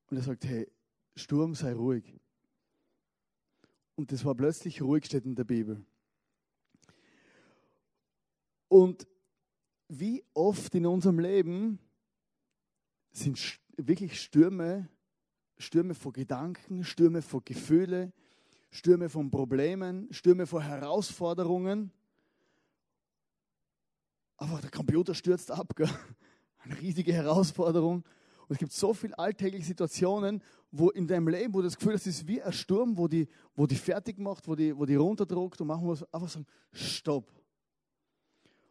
und 0.08 0.16
er 0.16 0.22
sagt, 0.22 0.44
hey, 0.44 0.70
Sturm, 1.16 1.56
sei 1.56 1.72
ruhig. 1.72 2.04
Und 3.96 4.12
das 4.12 4.24
war 4.24 4.36
plötzlich 4.36 4.80
ruhig, 4.80 5.04
steht 5.06 5.24
in 5.24 5.34
der 5.34 5.42
Bibel. 5.42 5.84
Und 8.68 9.08
wie 9.88 10.24
oft 10.34 10.72
in 10.76 10.86
unserem 10.86 11.18
Leben 11.18 11.80
sind 13.10 13.60
wirklich 13.76 14.20
Stürme, 14.20 14.88
Stürme 15.58 15.94
vor 15.94 16.12
Gedanken, 16.12 16.84
Stürme 16.84 17.22
vor 17.22 17.42
Gefühle, 17.44 18.12
Stürme 18.70 19.08
von 19.08 19.32
Problemen, 19.32 20.12
Stürme 20.12 20.46
vor 20.46 20.62
Herausforderungen. 20.62 21.90
Aber 24.42 24.60
der 24.60 24.72
Computer 24.72 25.14
stürzt 25.14 25.52
ab. 25.52 25.72
Gell? 25.76 25.88
Eine 26.64 26.80
riesige 26.80 27.12
Herausforderung. 27.12 28.02
Und 28.48 28.50
es 28.50 28.58
gibt 28.58 28.72
so 28.72 28.92
viele 28.92 29.16
alltägliche 29.16 29.66
Situationen, 29.66 30.42
wo 30.72 30.90
in 30.90 31.06
deinem 31.06 31.28
Leben, 31.28 31.54
wo 31.54 31.58
du 31.58 31.64
das 31.64 31.76
Gefühl 31.76 31.94
hast, 31.94 32.08
es 32.08 32.16
ist 32.16 32.26
wie 32.26 32.42
ein 32.42 32.52
Sturm, 32.52 32.98
wo 32.98 33.06
die, 33.06 33.28
wo 33.54 33.68
die 33.68 33.76
fertig 33.76 34.18
macht, 34.18 34.48
wo 34.48 34.56
die, 34.56 34.76
wo 34.76 34.84
die 34.84 34.96
runterdruckt 34.96 35.60
und 35.60 35.68
machen 35.68 35.86
wir 35.86 35.96
einfach 36.10 36.28
sagen, 36.28 36.46
stopp. 36.72 37.30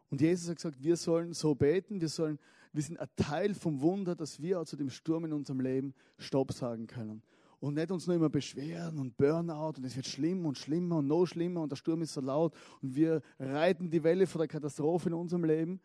Und 0.10 0.20
Jesus 0.20 0.50
hat 0.50 0.58
gesagt, 0.58 0.84
wir 0.84 0.98
sollen 0.98 1.34
so 1.34 1.56
beten, 1.56 2.01
wir, 2.01 2.10
sollen, 2.10 2.38
wir 2.74 2.84
sind 2.84 3.00
ein 3.00 3.08
Teil 3.16 3.54
vom 3.54 3.80
Wunder, 3.80 4.13
dass 4.13 4.42
wir 4.42 4.66
zu 4.66 4.75
dem 4.75 4.90
Sturm 4.90 5.24
in 5.24 5.32
unserem 5.32 5.62
Leben 5.62 5.94
Stopp 6.18 6.51
sagen 6.51 6.86
können. 6.86 7.24
Und 7.62 7.75
nicht 7.75 7.91
uns 7.91 8.08
nur 8.08 8.15
immer 8.15 8.30
beschweren 8.30 8.98
und 8.98 9.15
Burnout 9.15 9.77
und 9.77 9.86
es 9.86 9.96
wird 9.96 10.08
schlimm 10.08 10.48
und 10.48 10.58
schlimmer 10.58 10.98
und 10.98 11.08
noch 11.08 11.27
schlimmer 11.27 11.62
und 11.62 11.72
der 11.72 11.75
Sturm 11.75 12.01
ist 12.01 12.13
so 12.13 12.20
laut 12.20 12.56
und 12.82 12.96
wir 12.96 13.22
reiten 13.38 13.91
die 13.91 14.03
Welle 14.03 14.25
vor 14.25 14.39
der 14.39 14.48
Katastrophe 14.48 15.10
in 15.10 15.13
unserem 15.13 15.44
Leben. 15.44 15.80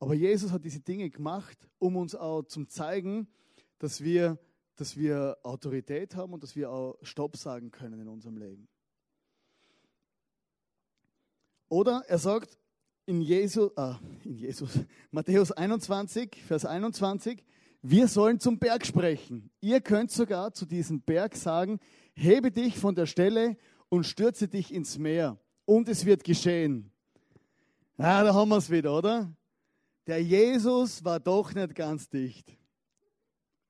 Aber 0.00 0.14
Jesus 0.14 0.50
hat 0.50 0.64
diese 0.64 0.80
Dinge 0.80 1.08
gemacht, 1.10 1.56
um 1.78 1.96
uns 1.96 2.16
auch 2.16 2.42
zu 2.42 2.64
zeigen, 2.64 3.28
dass 3.78 4.02
wir, 4.02 4.36
dass 4.74 4.96
wir 4.96 5.38
Autorität 5.44 6.16
haben 6.16 6.32
und 6.32 6.42
dass 6.42 6.56
wir 6.56 6.72
auch 6.72 6.98
Stopp 7.02 7.36
sagen 7.36 7.70
können 7.70 8.00
in 8.00 8.08
unserem 8.08 8.36
Leben. 8.36 8.66
Oder 11.68 12.02
er 12.08 12.18
sagt, 12.18 12.58
in, 13.06 13.20
Jesu, 13.20 13.70
ah, 13.76 14.00
in 14.24 14.34
Jesus, 14.34 14.80
Matthäus 15.12 15.52
21, 15.52 16.42
Vers 16.42 16.64
21, 16.64 17.44
wir 17.86 18.08
sollen 18.08 18.40
zum 18.40 18.58
Berg 18.58 18.86
sprechen. 18.86 19.50
Ihr 19.60 19.78
könnt 19.82 20.10
sogar 20.10 20.54
zu 20.54 20.64
diesem 20.64 21.02
Berg 21.02 21.36
sagen, 21.36 21.78
hebe 22.14 22.50
dich 22.50 22.78
von 22.78 22.94
der 22.94 23.04
Stelle 23.04 23.58
und 23.90 24.04
stürze 24.04 24.48
dich 24.48 24.72
ins 24.72 24.96
Meer. 24.96 25.38
Und 25.66 25.90
es 25.90 26.06
wird 26.06 26.24
geschehen. 26.24 26.90
Ah, 27.98 28.24
da 28.24 28.32
haben 28.32 28.48
wir 28.48 28.56
es 28.56 28.70
wieder, 28.70 28.96
oder? 28.96 29.30
Der 30.06 30.22
Jesus 30.22 31.04
war 31.04 31.20
doch 31.20 31.52
nicht 31.52 31.74
ganz 31.74 32.08
dicht. 32.08 32.56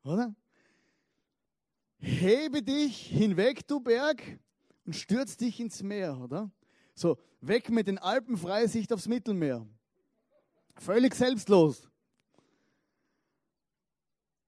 Oder? 0.05 0.33
Hebe 1.99 2.63
dich 2.63 3.09
hinweg, 3.09 3.67
du 3.67 3.81
Berg, 3.81 4.23
und 4.87 4.95
stürz 4.95 5.37
dich 5.37 5.59
ins 5.59 5.83
Meer, 5.83 6.21
oder? 6.21 6.53
So, 6.95 7.19
weg 7.41 7.69
mit 7.69 7.89
den 7.89 7.99
Alpen, 7.99 8.37
freie 8.37 8.69
Sicht 8.69 8.93
aufs 8.93 9.09
Mittelmeer. 9.09 9.67
Völlig 10.77 11.17
selbstlos. 11.17 11.89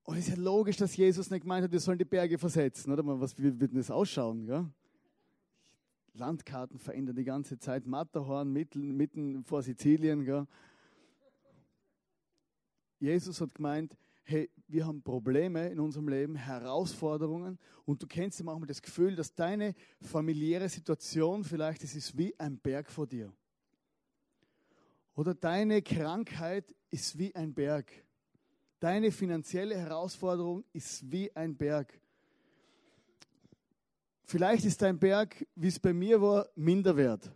Und 0.06 0.16
es 0.18 0.28
ist 0.28 0.36
ja 0.36 0.42
logisch, 0.42 0.76
dass 0.76 0.96
Jesus 0.96 1.30
nicht 1.30 1.42
gemeint 1.42 1.64
hat, 1.64 1.72
wir 1.72 1.80
sollen 1.80 1.98
die 1.98 2.04
Berge 2.04 2.38
versetzen, 2.38 2.92
oder? 2.92 3.04
Was 3.20 3.36
wird 3.36 3.60
denn 3.60 3.74
das 3.74 3.90
ausschauen, 3.90 4.46
ja? 4.46 4.70
Landkarten 6.14 6.78
verändern 6.78 7.16
die 7.16 7.24
ganze 7.24 7.58
Zeit. 7.58 7.86
Matterhorn 7.86 8.52
mitten, 8.52 8.96
mitten 8.96 9.42
vor 9.42 9.64
Sizilien, 9.64 10.24
gell? 10.24 10.46
Jesus 13.00 13.40
hat 13.40 13.52
gemeint, 13.56 13.98
hey, 14.22 14.48
wir 14.68 14.86
haben 14.86 15.02
Probleme 15.02 15.68
in 15.68 15.80
unserem 15.80 16.08
Leben, 16.08 16.36
Herausforderungen 16.36 17.58
und 17.84 18.00
du 18.00 18.06
kennst 18.06 18.40
immer 18.40 18.54
auch 18.54 18.64
das 18.64 18.80
Gefühl, 18.80 19.16
dass 19.16 19.34
deine 19.34 19.74
familiäre 20.00 20.68
Situation 20.68 21.42
vielleicht, 21.42 21.82
es 21.82 21.96
ist 21.96 22.16
wie 22.16 22.38
ein 22.38 22.58
Berg 22.58 22.90
vor 22.90 23.08
dir. 23.08 23.32
Oder 25.14 25.34
deine 25.34 25.82
Krankheit 25.82 26.74
ist 26.90 27.18
wie 27.18 27.34
ein 27.34 27.52
Berg. 27.52 28.05
Deine 28.78 29.10
finanzielle 29.10 29.76
Herausforderung 29.76 30.64
ist 30.72 31.10
wie 31.10 31.34
ein 31.34 31.56
Berg. 31.56 31.98
Vielleicht 34.24 34.66
ist 34.66 34.82
dein 34.82 34.98
Berg, 34.98 35.46
wie 35.54 35.68
es 35.68 35.78
bei 35.78 35.94
mir 35.94 36.20
war, 36.20 36.48
minderwert. 36.56 37.32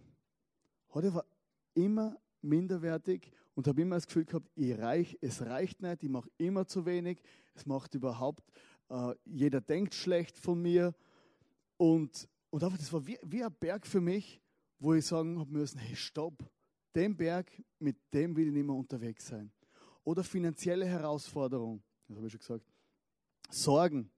Heute 0.92 1.14
war 1.14 1.24
immer 1.72 2.20
minderwertig 2.42 3.32
und 3.54 3.66
habe 3.68 3.80
immer 3.80 3.96
das 3.96 4.06
Gefühl 4.06 4.26
gehabt, 4.26 4.50
ich 4.54 4.76
reich, 4.78 5.16
es 5.20 5.40
reicht 5.42 5.80
nicht, 5.80 6.02
ich 6.02 6.10
mache 6.10 6.28
immer 6.36 6.66
zu 6.66 6.84
wenig, 6.84 7.22
es 7.54 7.64
macht 7.64 7.94
überhaupt, 7.94 8.44
äh, 8.90 9.14
jeder 9.24 9.60
denkt 9.60 9.94
schlecht 9.94 10.36
von 10.36 10.60
mir. 10.60 10.94
Und, 11.78 12.28
und 12.50 12.62
einfach, 12.62 12.76
das 12.76 12.92
war 12.92 13.06
wie, 13.06 13.18
wie 13.22 13.42
ein 13.42 13.54
Berg 13.58 13.86
für 13.86 14.00
mich, 14.00 14.42
wo 14.78 14.92
ich 14.92 15.06
sagen 15.06 15.38
habe 15.38 15.50
müssen, 15.50 15.78
hey, 15.78 15.96
stopp, 15.96 16.44
den 16.94 17.16
Berg, 17.16 17.50
mit 17.78 17.96
dem 18.12 18.36
will 18.36 18.48
ich 18.48 18.52
nicht 18.52 18.66
mehr 18.66 18.76
unterwegs 18.76 19.26
sein. 19.26 19.50
Oder 20.04 20.24
finanzielle 20.24 20.86
Herausforderung, 20.86 21.82
das 22.08 22.16
habe 22.16 22.26
ich 22.26 22.32
schon 22.32 22.40
gesagt. 22.40 22.64
Sorgen, 23.50 24.10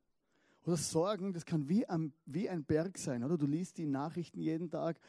oder 0.65 0.77
Sorgen, 0.77 1.33
das 1.33 1.45
kann 1.45 1.69
wie 1.69 1.89
ein, 1.89 2.13
wie 2.25 2.49
ein 2.49 2.65
Berg 2.65 2.97
sein, 2.97 3.25
oder? 3.25 3.37
Du 3.37 3.47
liest 3.47 3.79
die 3.79 3.87
Nachrichten 3.87 4.41
jeden 4.41 4.71
Tag 4.71 5.01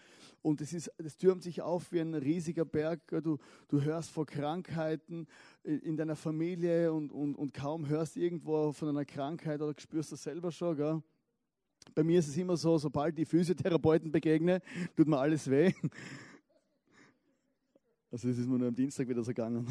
und 0.42 0.62
es, 0.62 0.74
ist, 0.74 0.92
das 0.98 1.16
türmt 1.16 1.44
sich 1.44 1.62
auf 1.62 1.92
wie 1.92 2.00
ein 2.00 2.16
riesiger 2.16 2.66
Berg. 2.66 3.02
Du, 3.24 3.38
du 3.68 3.82
hörst 3.82 4.10
vor 4.10 4.26
Krankheiten 4.26 5.28
in 5.64 5.96
deiner 5.96 6.16
Familie 6.16 6.92
und, 6.92 7.12
und, 7.12 7.36
und 7.36 7.54
kaum 7.54 7.88
hörst 7.88 8.18
irgendwo 8.18 8.72
von 8.72 8.90
einer 8.90 9.06
Krankheit 9.06 9.62
oder 9.62 9.80
spürst 9.80 10.12
das 10.12 10.24
selber 10.24 10.52
schon. 10.52 10.76
Gell? 10.76 11.04
Bei 11.94 12.04
mir 12.04 12.18
ist 12.18 12.30
es 12.30 12.38
immer 12.38 12.58
so, 12.58 12.80
sobald 12.80 13.16
die 13.16 13.26
Physiotherapeuten 13.26 14.12
begegne, 14.12 14.60
tut 14.96 15.08
mir 15.08 15.20
alles 15.20 15.48
weh. 15.50 15.72
Also 18.10 18.28
das 18.28 18.38
ist 18.38 18.48
mir 18.48 18.58
nur 18.58 18.68
am 18.68 18.76
Dienstag 18.76 19.08
wieder 19.08 19.24
so 19.24 19.30
gegangen. 19.30 19.68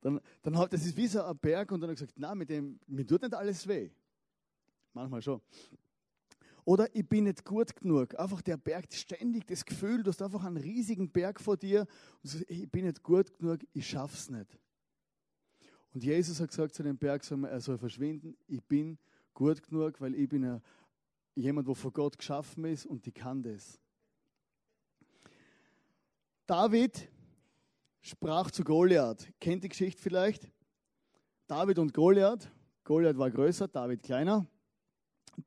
Dann, 0.00 0.20
dann 0.42 0.58
hat, 0.58 0.72
das 0.72 0.84
ist 0.84 0.96
wie 0.96 1.06
so 1.06 1.22
ein 1.22 1.38
Berg 1.38 1.72
und 1.72 1.80
dann 1.80 1.88
habe 1.88 1.94
ich 1.94 2.00
gesagt, 2.00 2.18
na, 2.18 2.34
mit 2.34 2.50
dem, 2.50 2.78
mir 2.86 3.06
tut 3.06 3.22
nicht 3.22 3.34
alles 3.34 3.66
weh. 3.66 3.90
Manchmal 4.92 5.22
schon. 5.22 5.40
Oder 6.64 6.92
ich 6.94 7.08
bin 7.08 7.24
nicht 7.24 7.44
gut 7.44 7.76
genug. 7.76 8.18
Einfach 8.18 8.42
der 8.42 8.56
Berg, 8.56 8.92
ständig 8.92 9.46
das 9.46 9.64
Gefühl, 9.64 10.02
du 10.02 10.10
hast 10.10 10.20
einfach 10.20 10.44
einen 10.44 10.56
riesigen 10.56 11.10
Berg 11.10 11.40
vor 11.40 11.56
dir 11.56 11.86
und 12.22 12.30
sagst, 12.30 12.44
ich 12.48 12.68
bin 12.70 12.84
nicht 12.86 13.02
gut 13.02 13.38
genug, 13.38 13.60
ich 13.72 13.88
schaff's 13.88 14.30
nicht. 14.30 14.58
Und 15.94 16.02
Jesus 16.02 16.40
hat 16.40 16.48
gesagt 16.48 16.74
zu 16.74 16.82
dem 16.82 16.98
Berg, 16.98 17.22
er 17.30 17.60
soll 17.60 17.78
verschwinden, 17.78 18.36
ich 18.48 18.62
bin 18.62 18.98
gut 19.32 19.62
genug, 19.62 20.00
weil 20.00 20.14
ich 20.14 20.28
bin 20.28 20.44
ein, 20.44 20.62
jemand, 21.36 21.68
der 21.68 21.74
von 21.74 21.92
Gott 21.92 22.18
geschaffen 22.18 22.64
ist 22.64 22.84
und 22.84 23.06
ich 23.06 23.14
kann 23.14 23.42
das. 23.42 23.78
David 26.46 27.08
sprach 28.06 28.50
zu 28.50 28.62
Goliath. 28.62 29.28
Kennt 29.40 29.64
die 29.64 29.68
Geschichte 29.68 30.00
vielleicht? 30.00 30.48
David 31.48 31.78
und 31.78 31.92
Goliath. 31.92 32.50
Goliath 32.84 33.18
war 33.18 33.30
größer, 33.30 33.66
David 33.68 34.02
kleiner. 34.02 34.46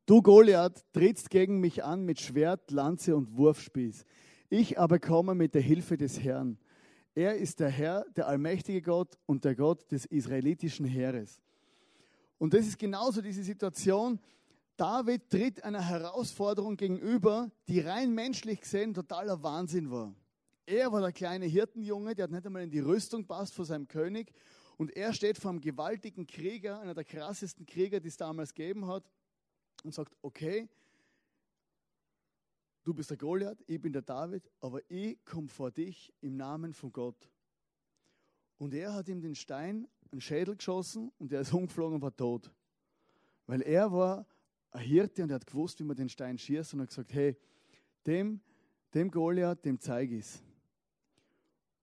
Du 0.06 0.22
Goliath 0.22 0.84
trittst 0.92 1.30
gegen 1.30 1.60
mich 1.60 1.82
an 1.82 2.04
mit 2.04 2.20
Schwert, 2.20 2.70
Lanze 2.70 3.16
und 3.16 3.36
Wurfspieß. 3.36 4.04
Ich 4.50 4.78
aber 4.78 4.98
komme 4.98 5.34
mit 5.34 5.54
der 5.54 5.62
Hilfe 5.62 5.96
des 5.96 6.20
Herrn. 6.20 6.58
Er 7.14 7.36
ist 7.36 7.60
der 7.60 7.70
Herr, 7.70 8.04
der 8.14 8.28
allmächtige 8.28 8.82
Gott 8.82 9.18
und 9.26 9.44
der 9.44 9.56
Gott 9.56 9.90
des 9.90 10.04
israelitischen 10.04 10.84
Heeres. 10.84 11.40
Und 12.38 12.54
das 12.54 12.66
ist 12.66 12.78
genauso 12.78 13.20
diese 13.20 13.42
Situation. 13.42 14.20
David 14.76 15.28
tritt 15.28 15.64
einer 15.64 15.82
Herausforderung 15.82 16.76
gegenüber, 16.76 17.50
die 17.68 17.80
rein 17.80 18.14
menschlich 18.14 18.60
gesehen 18.60 18.94
totaler 18.94 19.42
Wahnsinn 19.42 19.90
war. 19.90 20.14
Er 20.70 20.92
war 20.92 21.00
der 21.00 21.10
kleine 21.10 21.46
Hirtenjunge, 21.46 22.14
der 22.14 22.24
hat 22.24 22.30
nicht 22.30 22.46
einmal 22.46 22.62
in 22.62 22.70
die 22.70 22.78
Rüstung 22.78 23.26
passt 23.26 23.54
vor 23.54 23.64
seinem 23.64 23.88
König. 23.88 24.32
Und 24.76 24.94
er 24.94 25.12
steht 25.12 25.36
vor 25.36 25.50
einem 25.50 25.60
gewaltigen 25.60 26.28
Krieger, 26.28 26.78
einer 26.78 26.94
der 26.94 27.02
krassesten 27.02 27.66
Krieger, 27.66 27.98
die 27.98 28.06
es 28.06 28.16
damals 28.16 28.54
gegeben 28.54 28.86
hat, 28.86 29.10
und 29.82 29.92
sagt, 29.92 30.16
okay, 30.22 30.68
du 32.84 32.94
bist 32.94 33.10
der 33.10 33.16
Goliath, 33.16 33.58
ich 33.66 33.80
bin 33.80 33.92
der 33.92 34.02
David, 34.02 34.48
aber 34.60 34.80
ich 34.88 35.18
komme 35.24 35.48
vor 35.48 35.72
dich 35.72 36.14
im 36.20 36.36
Namen 36.36 36.72
von 36.72 36.92
Gott. 36.92 37.28
Und 38.56 38.72
er 38.72 38.94
hat 38.94 39.08
ihm 39.08 39.20
den 39.20 39.34
Stein, 39.34 39.88
einen 40.12 40.20
Schädel 40.20 40.54
geschossen 40.54 41.10
und 41.18 41.32
er 41.32 41.40
ist 41.40 41.52
umgeflogen 41.52 41.96
und 41.96 42.02
war 42.02 42.16
tot. 42.16 42.48
Weil 43.46 43.62
er 43.62 43.90
war 43.90 44.24
ein 44.70 44.84
Hirte 44.84 45.24
und 45.24 45.30
er 45.30 45.34
hat 45.34 45.48
gewusst, 45.48 45.80
wie 45.80 45.84
man 45.84 45.96
den 45.96 46.08
Stein 46.08 46.38
schießt 46.38 46.74
und 46.74 46.82
hat 46.82 46.90
gesagt, 46.90 47.12
hey, 47.12 47.36
dem, 48.06 48.40
dem 48.94 49.10
Goliath, 49.10 49.64
dem 49.64 49.80
zeige 49.80 50.14
ich 50.14 50.26
es. 50.26 50.44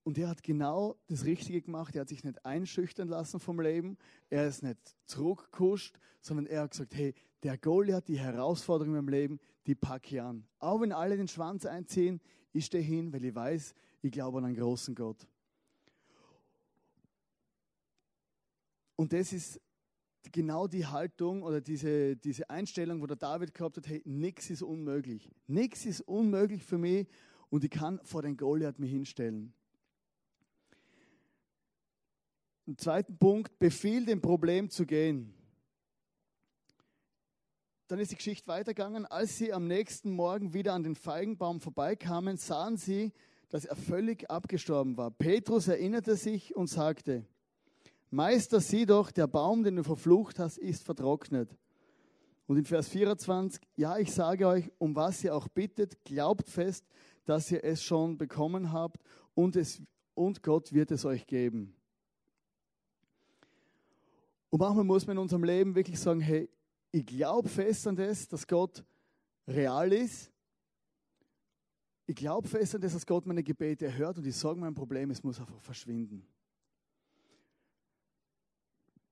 Und 0.07 0.17
er 0.17 0.29
hat 0.29 0.41
genau 0.41 0.95
das 1.07 1.25
Richtige 1.25 1.61
gemacht. 1.61 1.93
Er 1.93 1.99
hat 1.99 2.07
sich 2.07 2.23
nicht 2.23 2.45
einschüchtern 2.45 3.09
lassen 3.09 3.41
vom 3.41 3.59
Leben. 3.59 3.97
Er 4.29 4.47
ist 4.47 4.63
nicht 4.63 4.79
zurückgekuscht, 5.03 5.99
sondern 6.21 6.45
er 6.45 6.61
hat 6.61 6.71
gesagt, 6.71 6.95
hey, 6.95 7.13
der 7.43 7.57
Goliath, 7.57 8.07
die 8.07 8.17
Herausforderung 8.17 8.95
im 8.95 9.09
Leben, 9.09 9.37
die 9.65 9.75
packe 9.75 10.15
ich 10.15 10.21
an. 10.21 10.47
Auch 10.59 10.79
wenn 10.79 10.93
alle 10.93 11.17
den 11.17 11.27
Schwanz 11.27 11.65
einziehen, 11.65 12.21
ich 12.53 12.67
stehe 12.67 12.81
hin, 12.81 13.11
weil 13.11 13.25
ich 13.25 13.35
weiß, 13.35 13.75
ich 14.01 14.09
glaube 14.09 14.37
an 14.37 14.45
einen 14.45 14.55
großen 14.55 14.95
Gott. 14.95 15.27
Und 18.95 19.11
das 19.11 19.33
ist 19.33 19.59
genau 20.31 20.67
die 20.67 20.85
Haltung 20.85 21.43
oder 21.43 21.59
diese, 21.59 22.15
diese 22.15 22.49
Einstellung, 22.49 23.01
wo 23.01 23.07
der 23.07 23.17
David 23.17 23.53
gehabt 23.53 23.75
hat, 23.75 23.89
hey, 23.89 24.01
nichts 24.05 24.49
ist 24.51 24.63
unmöglich. 24.63 25.29
Nichts 25.47 25.85
ist 25.85 25.99
unmöglich 25.99 26.63
für 26.63 26.77
mich 26.77 27.09
und 27.49 27.65
ich 27.65 27.71
kann 27.71 27.99
vor 28.05 28.21
den 28.21 28.37
Goliath 28.37 28.79
mich 28.79 28.91
hinstellen. 28.91 29.53
Im 32.67 32.77
zweiten 32.77 33.17
Punkt, 33.17 33.57
befiehl 33.59 34.05
dem 34.05 34.19
Problem 34.19 34.69
zu 34.69 34.85
gehen. 34.85 35.33
Dann 37.87 37.97
ist 37.97 38.11
die 38.11 38.17
Geschichte 38.17 38.45
weitergegangen. 38.49 39.05
Als 39.05 39.37
sie 39.37 39.53
am 39.53 39.67
nächsten 39.67 40.11
Morgen 40.11 40.53
wieder 40.53 40.73
an 40.73 40.83
den 40.83 40.95
Feigenbaum 40.95 41.61
vorbeikamen, 41.61 42.35
sahen 42.35 42.75
sie, 42.75 43.13
dass 43.47 43.63
er 43.63 43.77
völlig 43.77 44.29
abgestorben 44.29 44.97
war. 44.97 45.11
Petrus 45.11 45.69
erinnerte 45.69 46.17
sich 46.17 46.57
und 46.57 46.67
sagte, 46.67 47.25
Meister, 48.09 48.59
sieh 48.59 48.85
doch, 48.85 49.11
der 49.11 49.27
Baum, 49.27 49.63
den 49.63 49.77
du 49.77 49.83
verflucht 49.85 50.37
hast, 50.37 50.57
ist 50.57 50.83
vertrocknet. 50.83 51.57
Und 52.47 52.57
in 52.57 52.65
Vers 52.65 52.89
24, 52.89 53.61
ja, 53.77 53.97
ich 53.97 54.11
sage 54.11 54.45
euch, 54.45 54.69
um 54.77 54.93
was 54.93 55.23
ihr 55.23 55.33
auch 55.33 55.47
bittet, 55.47 56.03
glaubt 56.03 56.49
fest, 56.49 56.85
dass 57.23 57.49
ihr 57.49 57.63
es 57.63 57.81
schon 57.81 58.17
bekommen 58.17 58.73
habt 58.73 59.01
und, 59.35 59.55
es, 59.55 59.81
und 60.15 60.43
Gott 60.43 60.73
wird 60.73 60.91
es 60.91 61.05
euch 61.05 61.27
geben. 61.27 61.76
Und 64.57 64.61
manchmal 64.61 64.85
muss 64.85 65.05
man 65.05 65.17
in 65.17 65.21
unserem 65.21 65.43
Leben 65.43 65.75
wirklich 65.75 65.99
sagen, 65.99 66.19
hey, 66.19 66.49
ich 66.91 67.05
glaube 67.05 67.47
fest 67.47 67.85
an 67.85 67.95
das, 67.95 68.27
dass 68.27 68.47
Gott 68.47 68.83
real 69.47 69.93
ist. 69.93 70.31
Ich 72.07 72.15
glaube 72.15 72.47
fest 72.47 72.73
an 72.73 72.81
das, 72.81 72.93
dass 72.93 73.05
Gott 73.05 73.27
meine 73.27 73.43
Gebete 73.43 73.85
erhört 73.85 74.17
und 74.17 74.25
ich 74.25 74.35
sage 74.35 74.59
mein 74.59 74.73
Problem, 74.73 75.11
es 75.11 75.21
muss 75.21 75.39
einfach 75.39 75.61
verschwinden. 75.61 76.25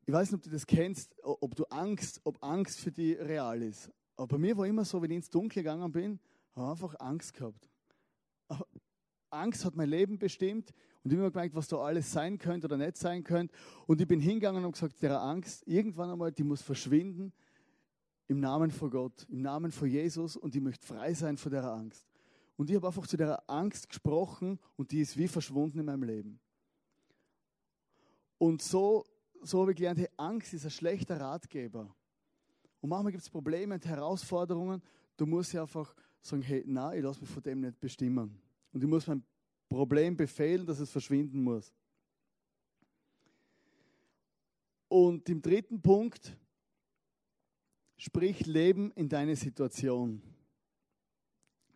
Ich 0.07 0.11
weiß 0.11 0.31
nicht, 0.31 0.39
ob 0.39 0.41
du 0.41 0.49
das 0.49 0.65
kennst, 0.65 1.15
ob 1.21 1.53
du 1.53 1.65
Angst, 1.65 2.21
ob 2.23 2.43
Angst 2.43 2.79
für 2.79 2.91
dich 2.91 3.15
real 3.19 3.61
ist. 3.61 3.91
Aber 4.15 4.25
bei 4.25 4.37
mir 4.39 4.57
war 4.57 4.65
immer 4.65 4.83
so, 4.83 4.99
wenn 4.99 5.11
ich 5.11 5.17
ins 5.17 5.29
Dunkel 5.29 5.61
gegangen 5.61 5.91
bin, 5.91 6.19
habe 6.55 6.65
ich 6.65 6.71
einfach 6.71 6.99
Angst 6.99 7.35
gehabt. 7.35 7.69
Angst 9.29 9.63
hat 9.63 9.75
mein 9.75 9.89
Leben 9.89 10.17
bestimmt 10.17 10.73
und 11.05 11.11
ich 11.11 11.17
habe 11.17 11.27
mir 11.27 11.31
gemerkt, 11.31 11.53
was 11.53 11.67
da 11.67 11.77
alles 11.77 12.11
sein 12.11 12.39
könnte 12.39 12.65
oder 12.65 12.77
nicht 12.77 12.97
sein 12.97 13.23
könnte. 13.23 13.53
Und 13.85 14.01
ich 14.01 14.07
bin 14.07 14.19
hingegangen 14.19 14.65
und 14.65 14.71
gesagt, 14.71 15.01
der 15.03 15.21
Angst, 15.21 15.61
irgendwann 15.67 16.09
einmal, 16.09 16.31
die 16.31 16.43
muss 16.43 16.63
verschwinden 16.63 17.31
im 18.27 18.39
Namen 18.39 18.71
von 18.71 18.89
Gott, 18.89 19.27
im 19.29 19.43
Namen 19.43 19.71
von 19.71 19.87
Jesus 19.87 20.35
und 20.35 20.55
ich 20.55 20.61
möchte 20.61 20.87
frei 20.87 21.13
sein 21.13 21.37
von 21.37 21.51
der 21.51 21.63
Angst. 21.63 22.07
Und 22.57 22.71
ich 22.71 22.75
habe 22.75 22.87
einfach 22.87 23.05
zu 23.05 23.17
der 23.17 23.47
Angst 23.47 23.87
gesprochen 23.87 24.59
und 24.77 24.91
die 24.91 25.01
ist 25.01 25.15
wie 25.15 25.27
verschwunden 25.27 25.77
in 25.77 25.85
meinem 25.85 26.03
Leben. 26.03 26.39
Und 28.39 28.63
so 28.63 29.05
so 29.45 29.61
habe 29.61 29.71
ich 29.71 29.77
gelernt, 29.77 29.99
hey, 29.99 30.09
Angst 30.17 30.53
ist 30.53 30.65
ein 30.65 30.71
schlechter 30.71 31.19
Ratgeber. 31.19 31.93
Und 32.81 32.89
manchmal 32.89 33.11
gibt 33.11 33.23
es 33.23 33.29
Probleme 33.29 33.75
und 33.75 33.85
Herausforderungen. 33.85 34.81
Du 35.17 35.25
musst 35.25 35.53
ja 35.53 35.61
einfach 35.61 35.95
sagen, 36.21 36.41
hey, 36.41 36.63
nein, 36.65 36.97
ich 36.97 37.03
lasse 37.03 37.21
mich 37.21 37.29
von 37.29 37.43
dem 37.43 37.61
nicht 37.61 37.79
bestimmen. 37.79 38.41
Und 38.73 38.83
ich 38.83 38.89
muss 38.89 39.07
mein 39.07 39.23
Problem 39.75 40.15
befehlen, 40.15 40.65
dass 40.65 40.79
es 40.79 40.89
verschwinden 40.89 41.43
muss. 41.43 41.73
Und 44.87 45.27
im 45.27 45.41
dritten 45.41 45.81
Punkt, 45.81 46.37
sprich 47.97 48.45
Leben 48.45 48.91
in 48.91 49.09
deine 49.09 49.35
Situation. 49.35 50.21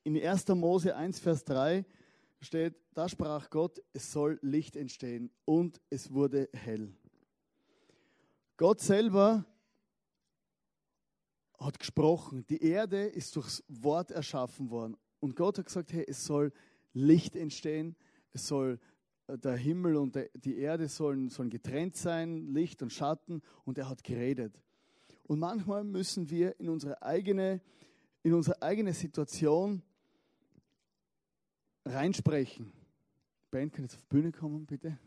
In 0.03 0.15
1. 0.15 0.47
Mose 0.49 0.95
1, 0.95 1.19
Vers 1.19 1.43
3 1.43 1.85
steht, 2.39 2.75
da 2.93 3.09
sprach 3.09 3.49
Gott, 3.49 3.81
es 3.91 4.09
soll 4.13 4.39
Licht 4.41 4.77
entstehen 4.77 5.29
und 5.43 5.81
es 5.89 6.09
wurde 6.13 6.49
hell. 6.53 6.95
Gott 8.55 8.79
selber 8.79 9.45
hat 11.59 11.77
gesprochen. 11.77 12.45
Die 12.47 12.63
Erde 12.63 13.07
ist 13.07 13.35
durchs 13.35 13.62
Wort 13.67 14.12
erschaffen 14.12 14.69
worden. 14.69 14.95
Und 15.19 15.35
Gott 15.35 15.57
hat 15.57 15.65
gesagt, 15.65 15.91
hey, 15.91 16.05
es 16.07 16.23
soll 16.23 16.53
Licht 16.93 17.36
entstehen, 17.36 17.95
es 18.32 18.47
soll 18.47 18.80
äh, 19.28 19.38
der 19.38 19.56
Himmel 19.56 19.95
und 19.95 20.17
die 20.34 20.58
Erde 20.58 20.88
sollen, 20.88 21.30
sollen 21.30 21.49
getrennt 21.49 21.95
sein, 21.95 22.47
Licht 22.54 22.82
und 22.82 22.91
Schatten. 22.91 23.41
Und 23.65 23.78
er 23.78 23.89
hat 23.89 24.04
geredet. 24.04 24.60
Und 25.23 25.39
manchmal 25.39 25.84
müssen 25.84 26.30
wir 26.30 26.60
in 26.60 26.69
unsere 26.69 27.02
eigene, 27.02 27.62
in 28.23 28.34
unsere 28.34 28.62
eigene 28.62 28.93
Situation 28.93 29.84
reinsprechen. 31.86 32.71
Ben, 33.52 33.71
kann 33.71 33.84
jetzt 33.84 33.95
auf 33.95 34.02
die 34.02 34.08
Bühne 34.08 34.32
kommen, 34.32 34.65
bitte? 34.65 34.97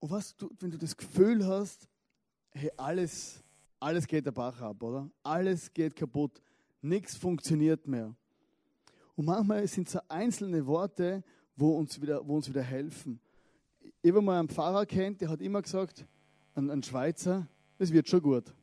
Und 0.00 0.10
was 0.10 0.36
du, 0.36 0.50
wenn 0.58 0.70
du 0.70 0.78
das 0.78 0.96
Gefühl 0.96 1.46
hast, 1.46 1.88
hey, 2.50 2.70
alles, 2.76 3.42
alles 3.78 4.06
geht 4.06 4.26
der 4.26 4.32
Bach 4.32 4.60
ab, 4.60 4.82
oder? 4.82 5.08
Alles 5.22 5.72
geht 5.72 5.94
kaputt, 5.94 6.42
nichts 6.80 7.16
funktioniert 7.16 7.86
mehr. 7.86 8.14
Und 9.14 9.26
manchmal 9.26 9.66
sind 9.66 9.86
es 9.86 9.92
so 9.92 10.00
einzelne 10.08 10.66
Worte, 10.66 11.22
wo 11.56 11.76
uns 11.76 12.00
wieder, 12.00 12.26
wo 12.26 12.36
uns 12.36 12.48
wieder 12.48 12.62
helfen. 12.62 13.20
Ich 14.00 14.10
habe 14.10 14.22
mal 14.22 14.38
einen 14.38 14.48
Pfarrer 14.48 14.86
kennt, 14.86 15.20
der 15.20 15.28
hat 15.28 15.40
immer 15.40 15.62
gesagt, 15.62 16.06
ein, 16.54 16.70
ein 16.70 16.82
Schweizer, 16.82 17.46
es 17.78 17.92
wird 17.92 18.08
schon 18.08 18.22
gut. 18.22 18.54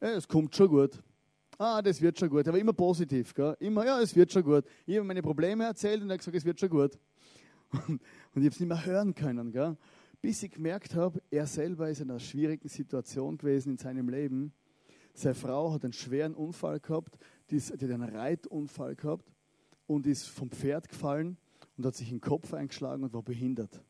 Ja, 0.00 0.08
es 0.12 0.26
kommt 0.26 0.54
schon 0.54 0.68
gut. 0.68 1.02
Ah, 1.58 1.82
das 1.82 2.00
wird 2.00 2.18
schon 2.18 2.30
gut. 2.30 2.46
Er 2.46 2.52
war 2.52 2.60
immer 2.60 2.72
positiv. 2.72 3.34
Gell? 3.34 3.54
Immer, 3.60 3.84
ja, 3.84 4.00
es 4.00 4.16
wird 4.16 4.32
schon 4.32 4.42
gut. 4.42 4.64
Ich 4.86 4.96
habe 4.96 5.06
meine 5.06 5.20
Probleme 5.20 5.64
erzählt 5.64 6.00
und 6.00 6.08
er 6.08 6.14
hat 6.14 6.20
gesagt, 6.20 6.36
es 6.36 6.44
wird 6.44 6.58
schon 6.58 6.70
gut. 6.70 6.98
Und, 7.70 7.88
und 7.88 8.00
ich 8.36 8.44
habe 8.44 8.48
es 8.48 8.60
nicht 8.60 8.68
mehr 8.68 8.84
hören 8.84 9.14
können. 9.14 9.52
Gell? 9.52 9.76
bis 10.20 10.42
ich 10.42 10.50
gemerkt 10.50 10.94
habe, 10.94 11.22
er 11.30 11.46
selber 11.46 11.88
ist 11.88 12.00
in 12.00 12.10
einer 12.10 12.20
schwierigen 12.20 12.68
Situation 12.68 13.38
gewesen 13.38 13.72
in 13.72 13.78
seinem 13.78 14.08
Leben. 14.08 14.52
Seine 15.14 15.34
Frau 15.34 15.72
hat 15.72 15.84
einen 15.84 15.92
schweren 15.92 16.34
Unfall 16.34 16.80
gehabt, 16.80 17.18
die 17.50 17.58
hat 17.58 17.82
einen 17.82 18.02
Reitunfall 18.02 18.96
gehabt 18.96 19.24
und 19.90 20.06
ist 20.06 20.28
vom 20.28 20.48
Pferd 20.52 20.88
gefallen 20.88 21.36
und 21.76 21.84
hat 21.84 21.96
sich 21.96 22.10
den 22.10 22.20
Kopf 22.20 22.54
eingeschlagen 22.54 23.02
und 23.02 23.12
war 23.12 23.24
behindert. 23.24 23.82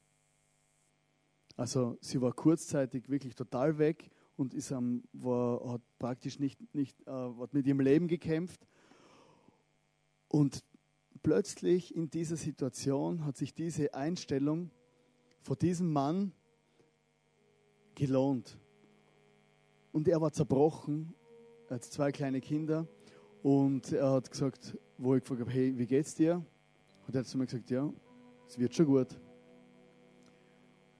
Also 1.56 1.98
sie 2.00 2.22
war 2.22 2.32
kurzzeitig 2.32 3.10
wirklich 3.10 3.34
total 3.34 3.76
weg 3.76 4.10
und 4.36 4.54
ist, 4.54 4.72
um, 4.72 5.04
war, 5.12 5.72
hat 5.72 5.82
praktisch 5.98 6.38
nicht, 6.38 6.58
nicht 6.74 6.98
äh, 7.06 7.10
hat 7.10 7.52
mit 7.52 7.66
ihrem 7.66 7.80
Leben 7.80 8.08
gekämpft. 8.08 8.66
Und 10.28 10.64
plötzlich 11.22 11.94
in 11.94 12.08
dieser 12.08 12.38
Situation 12.38 13.26
hat 13.26 13.36
sich 13.36 13.52
diese 13.52 13.92
Einstellung 13.92 14.70
vor 15.42 15.56
diesem 15.56 15.92
Mann 15.92 16.32
gelohnt. 17.94 18.58
Und 19.92 20.08
er 20.08 20.18
war 20.22 20.32
zerbrochen, 20.32 21.12
er 21.68 21.74
hat 21.74 21.84
zwei 21.84 22.10
kleine 22.10 22.40
Kinder 22.40 22.88
und 23.42 23.92
er 23.92 24.12
hat 24.12 24.30
gesagt, 24.30 24.78
wo 25.00 25.14
ich 25.14 25.22
gefragt 25.22 25.40
habe, 25.40 25.50
hey, 25.50 25.76
wie 25.76 25.86
geht's 25.86 26.14
dir? 26.14 26.44
Und 27.06 27.14
er 27.14 27.20
hat 27.20 27.26
zu 27.26 27.38
mir 27.38 27.46
gesagt, 27.46 27.70
ja, 27.70 27.90
es 28.46 28.58
wird 28.58 28.74
schon 28.74 28.86
gut. 28.86 29.08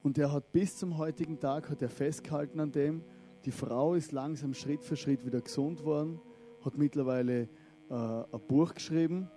Und 0.03 0.17
er 0.17 0.33
hat 0.33 0.51
bis 0.53 0.79
zum 0.79 0.97
heutigen 0.97 1.39
Tag 1.39 1.69
hat 1.69 1.83
er 1.83 1.91
festgehalten 1.91 2.59
an 2.61 2.73
dem. 2.73 3.03
Die 3.45 3.51
Frau 3.51 3.95
ist 3.95 4.13
langsam 4.13 4.55
Schritt 4.55 4.83
für 4.83 4.97
Schritt 4.97 5.25
wieder 5.27 5.43
gesund 5.43 5.85
worden, 5.85 6.19
hat 6.65 6.79
mittlerweile 6.79 7.43
äh, 7.91 7.95
ein 7.95 8.41
Buch 8.49 8.73
geschrieben 8.73 9.29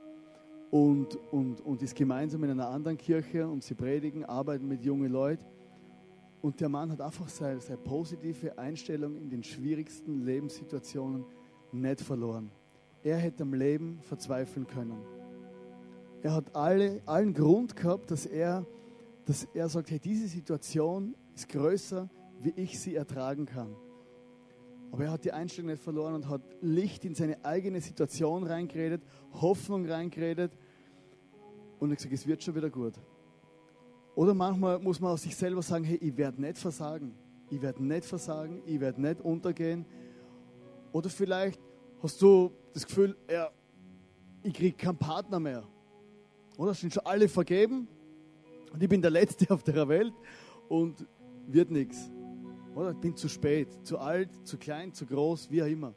und, 0.72 1.18
und, 1.32 1.60
und 1.60 1.82
ist 1.82 1.96
gemeinsam 1.96 2.46
in 2.46 2.52
einer 2.52 2.70
anderen 2.70 2.98
Kirche 2.98 3.46
und 3.46 3.64
sie 3.64 3.76
predigen, 3.76 4.24
arbeiten 4.24 4.68
mit 4.68 4.82
jungen 4.84 5.12
Leuten. 5.12 5.46
Und 6.42 6.62
der 6.62 6.70
Mann 6.70 6.90
hat 6.90 7.02
einfach 7.02 7.28
seine, 7.28 7.60
seine 7.60 7.78
positive 7.78 8.58
Einstellung 8.58 9.18
in 9.18 9.30
den 9.30 9.44
schwierigsten 9.44 10.24
Lebenssituationen 10.24 11.26
nicht 11.74 12.00
verloren. 12.00 12.50
Er 13.04 13.18
hätte 13.18 13.44
am 13.44 13.54
Leben 13.54 14.00
verzweifeln 14.02 14.66
können. 14.66 14.98
er 16.22 16.34
hat 16.34 16.56
alle, 16.56 17.02
allen 17.06 17.34
Grund 17.34 17.76
gehabt, 17.76 18.10
dass 18.12 18.26
er, 18.26 18.66
dass 19.26 19.44
er 19.54 19.68
sagt, 19.68 19.92
hey, 19.92 20.00
diese 20.00 20.28
Situation 20.28 21.16
ist 21.36 21.50
größer, 21.50 22.10
wie 22.40 22.54
ich 22.56 22.80
sie 22.80 22.96
ertragen 22.96 23.46
kann. 23.46 23.76
Aber 24.92 25.06
er 25.06 25.12
hat 25.12 25.26
die 25.26 25.34
Einstellung 25.34 25.72
nicht 25.72 25.84
verloren 25.84 26.14
und 26.14 26.30
hat 26.30 26.42
Licht 26.62 27.04
in 27.04 27.14
seine 27.14 27.44
eigene 27.44 27.82
Situation 27.82 28.44
reingeredet, 28.44 29.02
Hoffnung 29.34 29.86
reingeredet 29.86 30.52
und 31.80 31.90
hat 31.90 31.98
gesagt, 31.98 32.14
es 32.14 32.26
wird 32.26 32.42
schon 32.42 32.56
wieder 32.56 32.70
gut. 32.70 32.94
Oder 34.16 34.34
manchmal 34.34 34.80
muss 34.80 35.00
man 35.00 35.12
aus 35.12 35.24
sich 35.24 35.36
selber 35.36 35.62
sagen, 35.62 35.84
hey, 35.84 35.98
ich 35.98 36.16
werde 36.16 36.40
nicht 36.40 36.58
versagen. 36.58 37.16
Ich 37.50 37.62
werde 37.62 37.84
nicht 37.84 38.06
versagen, 38.06 38.62
ich 38.66 38.80
werde 38.80 39.02
nicht 39.02 39.20
untergehen. 39.22 39.86
Oder 40.92 41.10
vielleicht 41.10 41.60
hast 42.04 42.22
du 42.22 42.52
das 42.74 42.86
Gefühl, 42.86 43.16
ja, 43.32 43.50
ich 44.44 44.54
kriege 44.54 44.76
keinen 44.76 44.98
Partner 44.98 45.40
mehr. 45.40 45.64
Oder 46.58 46.74
sind 46.74 46.94
schon 46.94 47.06
alle 47.06 47.30
vergeben 47.30 47.88
und 48.74 48.84
ich 48.84 48.90
bin 48.90 49.02
der 49.02 49.10
Letzte 49.10 49.50
auf 49.54 49.64
der 49.64 49.88
Welt 49.88 50.14
und 50.68 51.08
wird 51.48 51.72
nichts. 51.72 52.12
Oder 52.76 52.92
ich 52.92 52.98
bin 52.98 53.16
zu 53.16 53.30
spät, 53.30 53.70
zu 53.86 53.98
alt, 53.98 54.30
zu 54.46 54.58
klein, 54.58 54.94
zu 54.94 55.06
groß, 55.06 55.50
wie 55.50 55.64
auch 55.64 55.68
immer. 55.68 55.94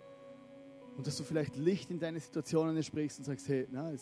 Und 0.97 1.07
dass 1.07 1.17
du 1.17 1.25
vielleicht 1.25 1.57
Licht 1.57 1.91
in 1.91 1.99
deine 1.99 2.21
Situationen 2.21 2.83
sprichst 2.83 3.19
und 3.19 3.25
sagst, 3.25 3.49
hey, 3.49 3.67
na, 3.71 3.93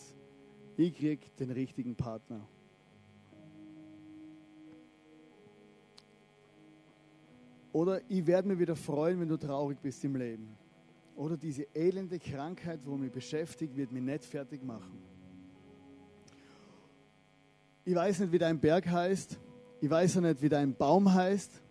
ich 0.77 0.95
krieg 0.95 1.35
den 1.37 1.51
richtigen 1.51 1.95
Partner. 1.95 2.47
Oder 7.73 7.99
ich 8.07 8.25
werde 8.25 8.47
mich 8.47 8.59
wieder 8.59 8.75
freuen, 8.75 9.19
wenn 9.19 9.27
du 9.27 9.37
traurig 9.37 9.79
bist 9.81 10.03
im 10.05 10.15
Leben. 10.15 10.64
Oder 11.15 11.37
diese 11.37 11.63
elende 11.73 12.19
Krankheit, 12.19 12.81
wo 12.85 12.97
mich 12.97 13.11
beschäftigt, 13.11 13.75
wird 13.75 13.91
mich 13.91 14.03
nicht 14.03 14.25
fertig 14.25 14.63
machen. 14.63 14.99
Ich 17.85 17.95
weiß 17.95 18.19
nicht, 18.19 18.31
wie 18.31 18.39
dein 18.39 18.59
Berg 18.59 18.87
heißt. 18.87 19.39
Ich 19.79 19.89
weiß 19.89 20.17
auch 20.17 20.21
nicht, 20.21 20.41
wie 20.41 20.49
dein 20.49 20.75
Baum 20.75 21.13
heißt. 21.13 21.61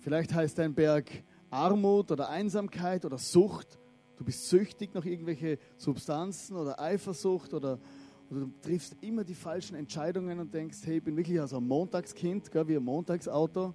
Vielleicht 0.00 0.32
heißt 0.32 0.58
dein 0.58 0.74
Berg 0.74 1.10
Armut 1.50 2.10
oder 2.10 2.28
Einsamkeit 2.28 3.04
oder 3.04 3.18
Sucht. 3.18 3.78
Du 4.16 4.24
bist 4.24 4.48
süchtig 4.48 4.94
nach 4.94 5.04
irgendwelche 5.04 5.58
Substanzen 5.76 6.56
oder 6.56 6.80
Eifersucht 6.80 7.54
oder, 7.54 7.78
oder 8.30 8.40
du 8.40 8.52
triffst 8.62 8.96
immer 9.00 9.22
die 9.22 9.34
falschen 9.34 9.76
Entscheidungen 9.76 10.40
und 10.40 10.52
denkst, 10.52 10.78
hey, 10.84 10.96
ich 10.96 11.04
bin 11.04 11.16
wirklich 11.16 11.40
also 11.40 11.58
ein 11.58 11.68
Montagskind, 11.68 12.50
gell, 12.50 12.66
wie 12.66 12.76
ein 12.76 12.82
Montagsauto. 12.82 13.74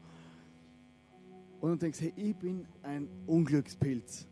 Und 1.62 1.69
du 1.69 1.77
denkst, 1.77 2.01
hey, 2.01 2.13
ich 2.17 2.36
bin 2.36 2.65
ein 2.82 3.08
Unglückspilz. 3.25 4.27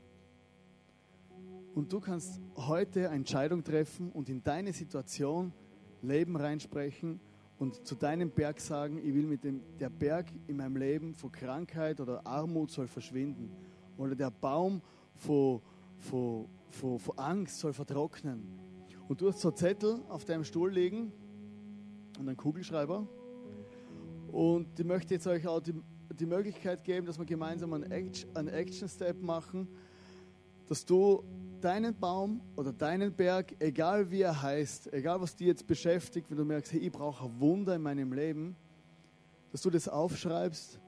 Und 1.74 1.94
du 1.94 2.02
kannst 2.02 2.42
heute 2.58 3.08
eine 3.08 3.18
Entscheidung 3.18 3.64
treffen 3.64 4.12
und 4.12 4.28
in 4.28 4.44
deine 4.44 4.74
Situation 4.74 5.54
Leben 6.02 6.36
reinsprechen 6.36 7.22
und 7.60 7.86
zu 7.86 7.96
deinem 7.96 8.32
Berg 8.32 8.60
sagen, 8.60 8.98
ich 8.98 9.14
will 9.14 9.26
mit 9.26 9.44
dem, 9.44 9.62
der 9.80 9.90
Berg 9.90 10.28
in 10.48 10.58
meinem 10.58 10.76
Leben 10.76 11.14
vor 11.14 11.32
Krankheit 11.32 12.02
oder 12.02 12.26
Armut 12.26 12.72
soll 12.72 12.88
verschwinden. 12.88 13.52
Oder 13.98 14.16
der 14.16 14.32
Baum 14.32 14.82
vor, 15.14 15.62
vor, 15.98 16.50
vor, 16.72 17.00
vor 17.00 17.20
Angst 17.20 17.60
soll 17.60 17.72
vertrocknen. 17.72 18.44
Und 19.08 19.22
du 19.22 19.30
hast 19.30 19.40
so 19.40 19.52
Zettel 19.52 20.02
auf 20.10 20.26
deinem 20.26 20.44
Stuhl 20.44 20.72
liegen 20.72 21.12
und 22.18 22.28
einen 22.28 22.38
Kugelschreiber. 22.38 23.08
Und 24.32 24.80
ich 24.80 24.86
möchte 24.86 25.14
jetzt 25.14 25.28
euch 25.28 25.48
auch 25.48 25.60
die, 25.62 25.76
die 26.20 26.26
Möglichkeit 26.26 26.84
geben, 26.84 27.06
dass 27.06 27.20
wir 27.20 27.26
gemeinsam 27.26 27.74
einen 27.74 27.92
Action-Step 28.48 29.22
machen, 29.22 29.68
dass 30.68 30.86
du 30.86 31.24
deinen 31.62 31.98
Baum 31.98 32.42
oder 32.56 32.74
deinen 32.74 33.14
Berg, 33.14 33.54
egal 33.60 34.10
wie 34.10 34.22
er 34.22 34.42
heißt, 34.42 34.92
egal 34.94 35.22
was 35.22 35.36
dich 35.36 35.48
jetzt 35.48 35.68
beschäftigt, 35.68 36.30
wenn 36.30 36.38
du 36.38 36.46
merkst, 36.46 36.74
hey, 36.74 36.80
ich 36.80 36.92
brauche 36.92 37.26
ein 37.26 37.40
Wunder 37.40 37.76
in 37.76 37.82
meinem 37.82 38.12
Leben, 38.14 38.56
dass 39.52 39.62
du 39.62 39.70
das 39.70 39.88
aufschreibst, 39.88 40.80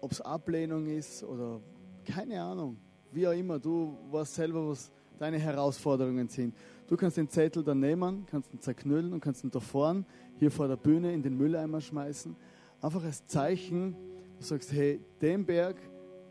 ob 0.00 0.12
es 0.12 0.20
Ablehnung 0.20 0.86
ist 0.86 1.24
oder 1.24 1.60
keine 2.04 2.40
Ahnung, 2.40 2.76
wie 3.10 3.26
auch 3.26 3.32
immer, 3.32 3.58
du 3.58 3.96
weißt 4.10 4.34
selber, 4.34 4.68
was 4.68 4.92
deine 5.18 5.38
Herausforderungen 5.38 6.28
sind. 6.28 6.54
Du 6.86 6.96
kannst 6.96 7.16
den 7.16 7.28
Zettel 7.28 7.64
dann 7.64 7.80
nehmen, 7.80 8.26
kannst 8.26 8.52
ihn 8.52 8.60
zerknüllen 8.60 9.12
und 9.12 9.20
kannst 9.20 9.42
ihn 9.42 9.50
da 9.50 9.58
vorne, 9.58 10.04
hier 10.38 10.50
vor 10.50 10.68
der 10.68 10.76
Bühne, 10.76 11.12
in 11.12 11.22
den 11.22 11.36
Mülleimer 11.36 11.80
schmeißen. 11.80 12.36
Einfach 12.80 13.02
als 13.02 13.26
Zeichen, 13.26 13.96
du 14.38 14.44
sagst, 14.44 14.72
hey, 14.72 15.00
den 15.20 15.44
Berg, 15.44 15.76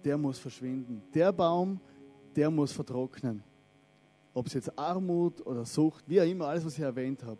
der 0.06 0.18
muss 0.18 0.38
verschwinden. 0.38 1.02
Der 1.14 1.34
Baum, 1.34 1.80
der 2.36 2.52
muss 2.52 2.72
vertrocknen. 2.72 3.44
Ob 4.34 4.48
es 4.48 4.54
jetzt 4.54 4.78
Armut 4.78 5.46
oder 5.46 5.66
Sucht, 5.66 6.08
wie 6.08 6.22
auch 6.22 6.26
immer, 6.26 6.48
alles, 6.48 6.66
was 6.66 6.78
ich 6.78 6.84
erwähnt 6.84 7.24
habe. 7.24 7.40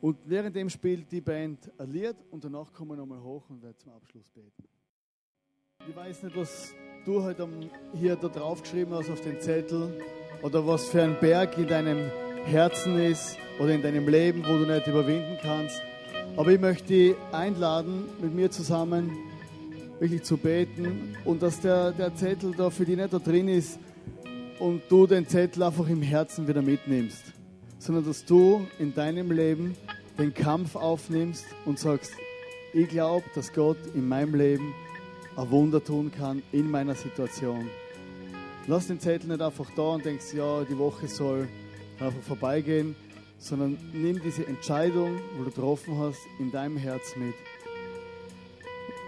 Und 0.00 0.16
währenddem 0.24 0.68
spielt 0.70 1.10
die 1.10 1.20
Band 1.20 1.70
ein 1.78 1.90
Lied 1.90 2.16
und 2.30 2.44
danach 2.44 2.72
kommen 2.72 2.90
wir 2.90 2.96
nochmal 2.96 3.20
hoch 3.20 3.42
und 3.48 3.62
werden 3.62 3.76
zum 3.78 3.92
Abschluss 3.92 4.28
beten. 4.28 4.64
Ich 5.88 5.96
weiß 5.96 6.22
nicht, 6.24 6.36
was 6.36 6.72
du 7.04 7.22
heute 7.22 7.48
hier 7.94 8.16
da 8.16 8.28
drauf 8.28 8.62
geschrieben 8.62 8.92
hast 8.92 9.10
auf 9.10 9.20
den 9.20 9.40
Zettel 9.40 10.00
oder 10.42 10.66
was 10.66 10.88
für 10.88 11.02
ein 11.02 11.18
Berg 11.18 11.56
in 11.58 11.66
deinem 11.66 12.10
Herzen 12.44 12.98
ist 12.98 13.36
oder 13.58 13.74
in 13.74 13.82
deinem 13.82 14.06
Leben, 14.06 14.42
wo 14.44 14.58
du 14.58 14.66
nicht 14.66 14.86
überwinden 14.86 15.38
kannst. 15.42 15.80
Aber 16.36 16.50
ich 16.52 16.60
möchte 16.60 16.88
dich 16.88 17.16
einladen, 17.32 18.04
mit 18.20 18.34
mir 18.34 18.50
zusammen 18.50 19.10
wirklich 19.98 20.22
zu 20.22 20.36
beten 20.36 21.16
und 21.24 21.42
dass 21.42 21.60
der, 21.60 21.92
der 21.92 22.14
Zettel 22.14 22.54
da 22.56 22.70
für 22.70 22.84
dich 22.84 22.96
nicht 22.96 23.12
da 23.12 23.18
drin 23.18 23.48
ist, 23.48 23.78
und 24.58 24.82
du 24.88 25.06
den 25.06 25.28
Zettel 25.28 25.62
einfach 25.62 25.88
im 25.88 26.02
Herzen 26.02 26.48
wieder 26.48 26.62
mitnimmst, 26.62 27.24
sondern 27.78 28.04
dass 28.04 28.24
du 28.24 28.66
in 28.78 28.94
deinem 28.94 29.30
Leben 29.30 29.76
den 30.18 30.32
Kampf 30.32 30.76
aufnimmst 30.76 31.44
und 31.64 31.78
sagst, 31.78 32.12
ich 32.72 32.88
glaube, 32.88 33.24
dass 33.34 33.52
Gott 33.52 33.78
in 33.94 34.08
meinem 34.08 34.34
Leben 34.34 34.74
ein 35.36 35.50
Wunder 35.50 35.82
tun 35.82 36.10
kann 36.10 36.42
in 36.52 36.70
meiner 36.70 36.94
Situation. 36.94 37.68
Lass 38.66 38.86
den 38.86 38.98
Zettel 38.98 39.28
nicht 39.28 39.42
einfach 39.42 39.70
da 39.76 39.82
und 39.82 40.04
denkst, 40.04 40.32
ja, 40.34 40.64
die 40.64 40.78
Woche 40.78 41.06
soll 41.06 41.48
einfach 42.00 42.22
vorbeigehen, 42.22 42.96
sondern 43.38 43.78
nimm 43.92 44.20
diese 44.22 44.46
Entscheidung, 44.46 45.20
wo 45.36 45.44
du 45.44 45.50
getroffen 45.50 45.98
hast, 45.98 46.20
in 46.38 46.50
deinem 46.50 46.76
Herz 46.78 47.14
mit. 47.16 47.34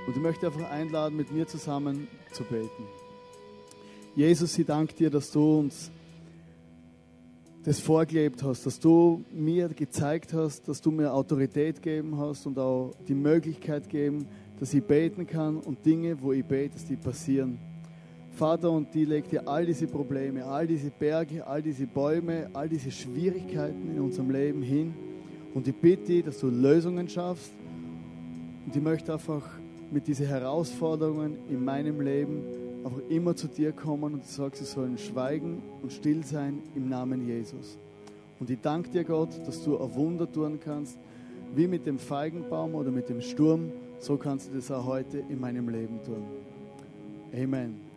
Und 0.09 0.17
ich 0.17 0.23
möchte 0.23 0.47
einfach 0.47 0.71
einladen, 0.71 1.19
mit 1.19 1.31
mir 1.31 1.47
zusammen 1.47 2.09
zu 2.33 2.43
beten. 2.43 2.85
Jesus, 4.17 4.59
ich 4.59 4.65
danke 4.65 4.95
dir, 4.95 5.11
dass 5.11 5.31
du 5.31 5.59
uns 5.59 5.91
das 7.63 7.79
vorgelebt 7.79 8.43
hast, 8.43 8.65
dass 8.65 8.81
du 8.81 9.23
mir 9.31 9.69
gezeigt 9.69 10.33
hast, 10.33 10.67
dass 10.67 10.81
du 10.81 10.91
mir 10.91 11.13
Autorität 11.13 11.83
gegeben 11.83 12.17
hast 12.17 12.47
und 12.47 12.59
auch 12.59 12.95
die 13.07 13.15
Möglichkeit 13.15 13.91
gegeben, 13.91 14.27
dass 14.59 14.73
ich 14.73 14.83
beten 14.83 15.27
kann 15.27 15.59
und 15.59 15.85
Dinge, 15.85 16.17
wo 16.23 16.33
ich 16.33 16.43
bete, 16.43 16.73
dass 16.73 16.87
die 16.87 16.97
passieren. 16.97 17.59
Vater, 18.31 18.71
und 18.71 18.95
die 18.95 19.05
legt 19.05 19.31
dir 19.31 19.47
all 19.47 19.67
diese 19.67 19.87
Probleme, 19.89 20.43
all 20.47 20.67
diese 20.67 20.89
Berge, 20.89 21.47
all 21.47 21.61
diese 21.61 21.87
Bäume, 21.87 22.49
all 22.55 22.71
diese 22.71 22.91
Schwierigkeiten 22.91 23.91
in 23.95 24.01
unserem 24.01 24.31
Leben 24.31 24.63
hin. 24.63 24.95
Und 25.53 25.69
ich 25.69 25.77
bitte 25.77 26.05
dich, 26.05 26.25
dass 26.25 26.39
du 26.39 26.49
Lösungen 26.49 27.11
schaffst. 27.11 27.53
Und 28.65 28.75
ich 28.75 28.83
möchte 28.83 29.13
einfach 29.13 29.45
mit 29.91 30.07
diesen 30.07 30.27
Herausforderungen 30.27 31.39
in 31.49 31.65
meinem 31.65 32.01
Leben 32.01 32.43
einfach 32.85 33.01
immer 33.09 33.35
zu 33.35 33.49
dir 33.49 33.73
kommen 33.73 34.15
und 34.15 34.25
sagst, 34.25 34.61
sie 34.61 34.67
sollen 34.67 34.99
schweigen 34.99 35.63
und 35.83 35.93
still 35.93 36.25
sein 36.25 36.63
im 36.75 36.89
Namen 36.89 37.27
Jesus. 37.27 37.79
Und 38.41 38.51
ich 38.51 38.61
danke 38.61 38.91
dir, 38.91 39.05
Gott, 39.05 39.31
dass 39.47 39.65
du 39.65 39.79
ein 39.79 39.95
Wunder 39.95 40.31
tun 40.31 40.61
kannst, 40.63 40.97
wie 41.55 41.67
mit 41.67 41.87
dem 41.87 41.99
Feigenbaum 41.99 42.75
oder 42.75 42.91
mit 42.91 43.09
dem 43.09 43.21
Sturm. 43.21 43.73
So 43.99 44.17
kannst 44.17 44.51
du 44.51 44.55
das 44.55 44.71
auch 44.71 44.85
heute 44.85 45.19
in 45.29 45.41
meinem 45.41 45.69
Leben 45.69 46.01
tun. 46.05 46.23
Amen. 47.35 47.88